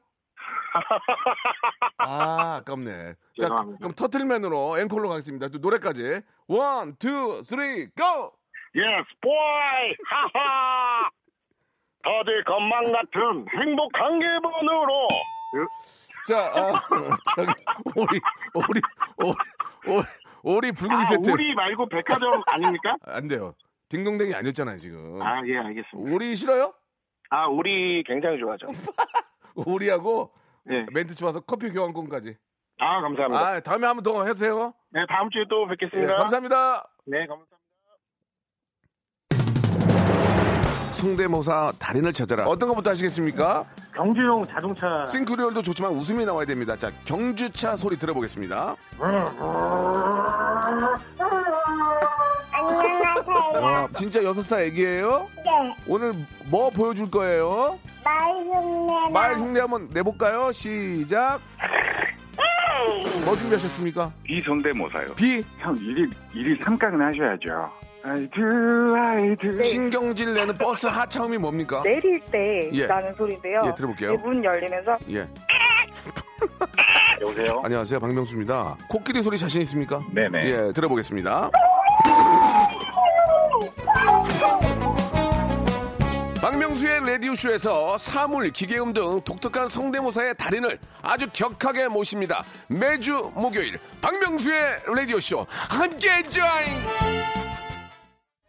아, 1.99 2.57
아깝네. 2.57 3.13
자, 3.13 3.17
죄송합니다. 3.39 3.79
그럼 3.81 3.93
터틀맨으로 3.97 4.79
앵콜로 4.79 5.11
가겠습니다. 5.11 5.49
또 5.49 5.59
노래까지. 5.59 6.23
One, 6.49 6.97
two, 6.97 7.43
three, 7.45 7.87
go! 7.91 8.33
Yes, 8.75 9.05
boy! 9.21 9.95
하하! 10.07 11.11
터질 12.03 12.43
것만 12.45 12.91
같은 12.91 13.47
행복한 13.55 14.19
기분으로. 14.19 15.09
자, 16.27 16.47
어, 16.49 16.73
저기, 17.37 17.53
오리, 17.97 18.21
오리, 18.55 18.81
오리, 19.19 19.97
오리, 19.97 20.05
오리 20.43 20.73
불고기 20.73 21.03
아, 21.03 21.07
세트. 21.07 21.31
우리 21.31 21.55
말고 21.55 21.87
백화점 21.89 22.43
아닙니까? 22.49 22.97
안 23.07 23.29
돼요. 23.29 23.55
딩동댕이 23.89 24.35
아니었잖아요, 24.35 24.79
지금. 24.79 25.21
아, 25.21 25.43
예, 25.47 25.59
알겠습니다. 25.59 26.15
오리 26.15 26.35
싫어요? 26.35 26.73
아, 27.31 27.47
우리 27.47 28.03
굉장히 28.05 28.39
좋아하죠. 28.41 28.69
오리하고 29.55 30.33
예. 30.71 30.87
멘트 30.93 31.15
좋아서 31.15 31.41
커피 31.41 31.71
교환권까지. 31.71 32.37
아, 32.79 33.01
감사합니다. 33.03 33.47
아, 33.47 33.61
다음에 33.61 33.87
한번 33.87 34.03
더 34.03 34.25
해주세요. 34.25 34.73
네, 34.91 35.05
다음 35.09 35.29
주에 35.31 35.45
또 35.49 35.65
예, 35.65 35.69
뵙겠습니다. 35.69 36.17
감사합니다. 36.17 36.89
네, 37.07 37.19
감사합니다. 37.27 37.52
성대모사 41.03 41.73
달인을 41.81 42.13
찾아라. 42.13 42.45
어떤 42.47 42.69
것부터 42.69 42.91
하시겠습니까? 42.91 43.65
경주용 43.93 44.47
자동차. 44.47 45.05
싱크리얼도 45.07 45.61
좋지만 45.61 45.91
웃음이 45.91 46.25
나와야 46.25 46.47
됩니다. 46.47 46.77
자, 46.77 46.93
경주차 47.05 47.77
소리 47.77 47.99
들어보겠습니다. 47.99 48.77
안녕하세요. 52.53 53.61
와, 53.61 53.89
진짜 53.97 54.23
여섯 54.23 54.43
살 54.43 54.63
애기예요? 54.63 55.27
네, 55.45 55.75
오늘 55.89 56.13
뭐 56.47 56.71
보여줄 56.71 57.11
거예요? 57.11 57.81
말 58.05 58.31
흉내. 58.31 59.13
말 59.13 59.39
흉내 59.39 59.61
한번 59.61 59.89
내볼까요? 59.93 60.53
시작. 60.53 61.41
뭐 63.25 63.37
준비하셨습니까? 63.37 64.11
비성대모사요. 64.25 65.15
비형 65.15 65.77
일일 65.79 66.11
일일 66.35 66.59
삼각은 66.65 67.01
하셔야죠. 67.01 67.71
I 68.05 68.29
do, 68.31 68.97
I 68.97 69.37
do. 69.37 69.63
신경질 69.63 70.35
내는 70.35 70.55
버스 70.55 70.89
하차음이 70.89 71.39
뭡니까? 71.39 71.83
내릴 71.85 72.21
때 72.33 72.69
예. 72.73 72.87
나는 72.87 73.15
소리인데요. 73.15 73.63
예, 73.67 73.75
들어볼게요. 73.75 74.15
문 74.17 74.43
열리면서 74.43 74.97
예. 75.11 75.21
여보세요? 77.23 77.61
안녕하세요, 77.63 78.01
박명수입니다. 78.01 78.77
코끼리 78.89 79.23
소리 79.23 79.39
자신 79.39 79.63
있습니까? 79.63 80.01
네네. 80.13 80.51
예, 80.51 80.73
들어보겠습니다. 80.73 81.51
박명수의 86.43 87.07
라디오쇼에서 87.07 87.97
사물, 87.99 88.51
기계음 88.51 88.93
등 88.93 89.21
독특한 89.21 89.69
성대모사의 89.69 90.35
달인을 90.37 90.77
아주 91.01 91.29
격하게 91.33 91.87
모십니다. 91.87 92.45
매주 92.67 93.31
목요일 93.37 93.79
박명수의 94.01 94.83
라디오쇼 94.93 95.47
함께 95.49 96.21
join! 96.29 96.67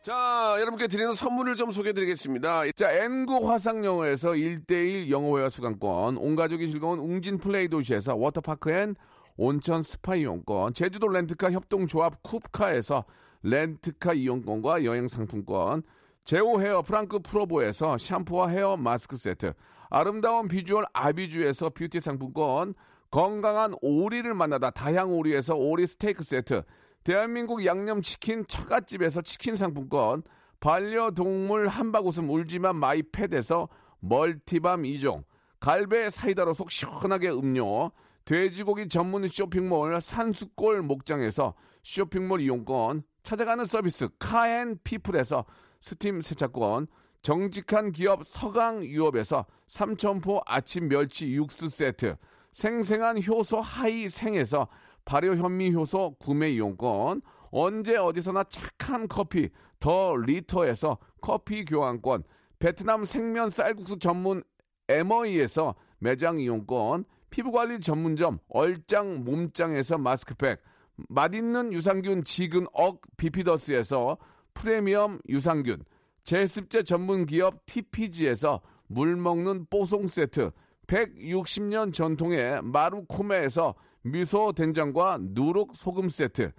자, 0.01 0.55
여러분께 0.59 0.87
드리는 0.87 1.13
선물을 1.13 1.55
좀 1.55 1.69
소개해 1.69 1.93
드리겠습니다. 1.93 2.63
자, 2.75 2.91
N구 2.91 3.47
화상영어에서 3.47 4.29
1대1 4.29 5.11
영어회화 5.11 5.51
수강권, 5.51 6.17
온 6.17 6.35
가족이 6.35 6.71
즐거운 6.71 6.97
웅진 6.97 7.37
플레이 7.37 7.67
도시에서 7.67 8.15
워터파크 8.15 8.71
and 8.71 8.95
온천 9.37 9.83
스파 9.83 10.15
이용권, 10.15 10.73
제주도 10.73 11.07
렌트카 11.07 11.51
협동조합 11.51 12.23
쿱카에서 12.23 13.03
렌트카 13.43 14.13
이용권과 14.13 14.83
여행 14.83 15.07
상품권, 15.07 15.83
제오 16.25 16.61
헤어 16.61 16.81
프랑크 16.81 17.19
프로보에서 17.19 17.97
샴푸와 17.97 18.47
헤어 18.47 18.77
마스크 18.77 19.17
세트, 19.17 19.53
아름다운 19.89 20.47
비주얼 20.47 20.85
아비주에서 20.93 21.71
뷰티 21.71 21.99
상품권, 21.99 22.75
건강한 23.11 23.73
오리를 23.81 24.33
만나다 24.33 24.69
다향 24.71 25.11
오리에서 25.13 25.55
오리 25.55 25.85
스테이크 25.85 26.23
세트, 26.23 26.63
대한민국 27.03 27.65
양념치킨 27.65 28.45
처갓집에서 28.47 29.21
치킨 29.21 29.57
상품권, 29.57 30.23
반려동물 30.61 31.67
한바구음 31.67 32.29
울지만 32.29 32.77
마이패드에서 32.77 33.67
멀티밤 33.99 34.83
2종, 34.83 35.25
갈배 35.59 36.09
사이다로 36.09 36.53
속 36.53 36.71
시원하게 36.71 37.31
음료, 37.31 37.91
돼지고기 38.23 38.87
전문 38.87 39.27
쇼핑몰 39.27 39.99
산수골 39.99 40.83
목장에서 40.83 41.53
쇼핑몰 41.83 42.39
이용권, 42.39 43.03
찾아가는 43.23 43.65
서비스 43.65 44.07
카앤피플에서 44.19 45.43
스팀 45.83 46.21
세차권, 46.21 46.87
정직한 47.23 47.91
기업 47.91 48.25
서강유업에서 48.25 49.45
삼천포 49.67 50.41
아침 50.45 50.87
멸치 50.87 51.33
육수 51.33 51.67
세트, 51.67 52.15
생생한 52.53 53.21
효소 53.21 53.59
하이생에서 53.59 54.69
발효 55.03 55.35
현미 55.35 55.73
효소 55.73 56.15
구매 56.19 56.51
이용권, 56.51 57.21
언제 57.51 57.97
어디서나 57.97 58.45
착한 58.45 59.09
커피 59.09 59.49
더 59.81 60.15
리터에서 60.15 60.99
커피 61.19 61.65
교환권, 61.65 62.23
베트남 62.59 63.03
생면 63.03 63.49
쌀국수 63.49 63.99
전문 63.99 64.41
에머이에서 64.87 65.75
매장 65.99 66.39
이용권, 66.39 67.03
피부관리 67.29 67.81
전문점 67.81 68.39
얼짱 68.47 69.25
몸짱에서 69.25 69.97
마스크팩, 69.97 70.61
맛있는 71.09 71.73
유산균 71.73 72.23
지근 72.23 72.67
억 72.71 73.01
비피더스에서 73.17 74.17
프리미엄 74.53 75.19
유산균, 75.27 75.83
제습제 76.23 76.83
전문 76.83 77.25
기업 77.25 77.65
TPG에서 77.65 78.61
물 78.87 79.15
먹는 79.15 79.67
뽀송 79.69 80.07
세트, 80.07 80.51
160년 80.87 81.93
전통의 81.93 82.61
마루코메에서 82.61 83.75
미소 84.03 84.51
된장과 84.51 85.19
누룩 85.21 85.75
소금 85.75 86.09
세트, 86.09 86.51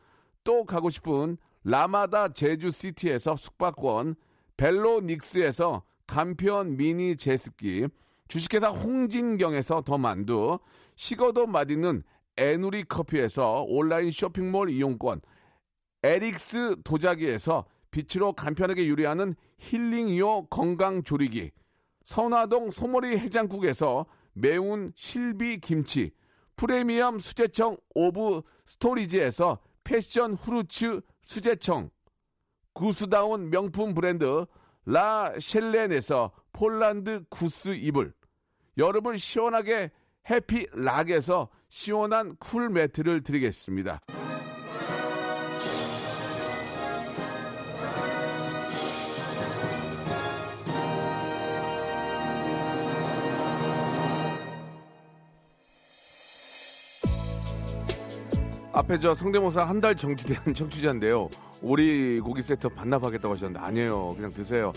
또 0.44 0.64
가고 0.64 0.90
싶은 0.90 1.36
라마다 1.62 2.28
제주시티에서 2.28 3.36
숙박권, 3.36 4.16
벨로닉스에서 4.56 5.82
간편 6.06 6.76
미니 6.76 7.16
제습기, 7.16 7.88
주식회사 8.28 8.68
홍진경에서 8.68 9.82
더 9.82 9.98
만두, 9.98 10.58
식어도 10.96 11.46
맛있는 11.46 12.02
에누리 12.36 12.84
커피에서 12.84 13.64
온라인 13.66 14.10
쇼핑몰 14.10 14.70
이용권, 14.70 15.20
에릭스 16.02 16.76
도자기에서 16.84 17.64
빛으로 17.94 18.32
간편하게 18.32 18.88
요리하는 18.88 19.36
힐링요 19.58 20.46
건강조리기, 20.46 21.52
선화동 22.04 22.72
소머리 22.72 23.16
해장국에서 23.16 24.06
매운 24.32 24.92
실비 24.96 25.60
김치, 25.60 26.10
프리미엄 26.56 27.20
수제청 27.20 27.76
오브 27.94 28.42
스토리지에서 28.66 29.60
패션 29.84 30.34
후르츠 30.34 31.02
수제청, 31.22 31.90
구스다운 32.72 33.50
명품 33.50 33.94
브랜드 33.94 34.44
라 34.86 35.32
셸렌에서 35.38 36.32
폴란드 36.52 37.24
구스 37.30 37.68
이불, 37.76 38.12
여름을 38.76 39.18
시원하게 39.18 39.92
해피락에서 40.28 41.48
시원한 41.68 42.34
쿨 42.38 42.70
매트를 42.70 43.22
드리겠습니다. 43.22 44.00
앞에 58.74 58.98
저 58.98 59.14
성대모사 59.14 59.64
한 59.64 59.80
달 59.80 59.96
정지된 59.96 60.54
청취자인데요. 60.54 61.28
오리 61.62 62.20
고기 62.20 62.42
세트 62.42 62.70
반납하겠다고 62.70 63.34
하셨는데 63.34 63.60
아니에요. 63.64 64.14
그냥 64.16 64.30
드세요. 64.32 64.72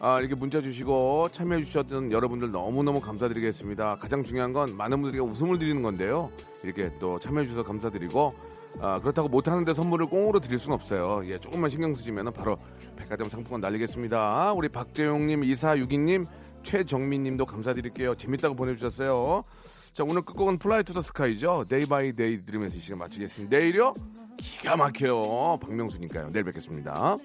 아, 0.00 0.18
이렇게 0.20 0.34
문자 0.34 0.60
주시고 0.60 1.28
참여해 1.30 1.64
주셨던 1.64 2.10
여러분들 2.12 2.50
너무너무 2.50 3.00
감사드리겠습니다. 3.00 3.96
가장 3.98 4.24
중요한 4.24 4.52
건 4.52 4.76
많은 4.76 5.00
분들에게 5.02 5.20
웃음을 5.28 5.58
드리는 5.58 5.82
건데요. 5.82 6.30
이렇게 6.64 6.90
또 7.00 7.18
참여해 7.18 7.46
주셔서 7.46 7.62
감사드리고 7.66 8.34
아, 8.80 8.98
그렇다고 9.00 9.28
못하는데 9.28 9.74
선물을 9.74 10.06
꽁으로 10.06 10.40
드릴 10.40 10.58
수는 10.58 10.74
없어요. 10.74 11.22
예, 11.26 11.38
조금만 11.38 11.68
신경 11.70 11.94
쓰시면 11.94 12.32
바로 12.32 12.56
백화점 12.96 13.28
상품권 13.28 13.60
날리겠습니다. 13.60 14.52
우리 14.54 14.68
박재용님, 14.68 15.44
이사유기님, 15.44 16.24
최정민님도 16.62 17.44
감사드릴게요. 17.46 18.14
재밌다고 18.14 18.54
보내주셨어요. 18.54 19.44
자, 19.92 20.04
오늘 20.04 20.22
끝곡은 20.22 20.58
Fly 20.58 20.82
to 20.84 20.92
the 20.94 21.02
Sky죠. 21.02 21.66
Day 21.68 21.84
by 21.86 22.12
Day 22.12 22.42
들으면서 22.44 22.76
이 22.76 22.80
시간 22.80 22.98
마치겠습니다. 22.98 23.56
내일요? 23.56 23.94
기가 24.38 24.76
막혀요. 24.76 25.58
박명수니까요. 25.60 26.30
내일 26.32 26.44
뵙겠습니다. 26.44 27.16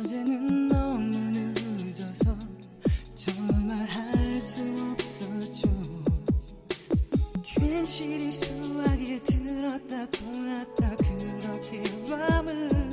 어제는 0.00 0.68
너무 0.68 1.08
늦어서 1.08 2.36
정말 3.14 3.86
할 3.86 4.20
수 4.40 4.62
없었죠 4.92 5.68
괜시리 7.44 8.32
수학에 8.32 9.18
들었다 9.18 10.06
돌았다 10.10 10.96
그렇게 10.96 11.82
밤을 12.08 12.89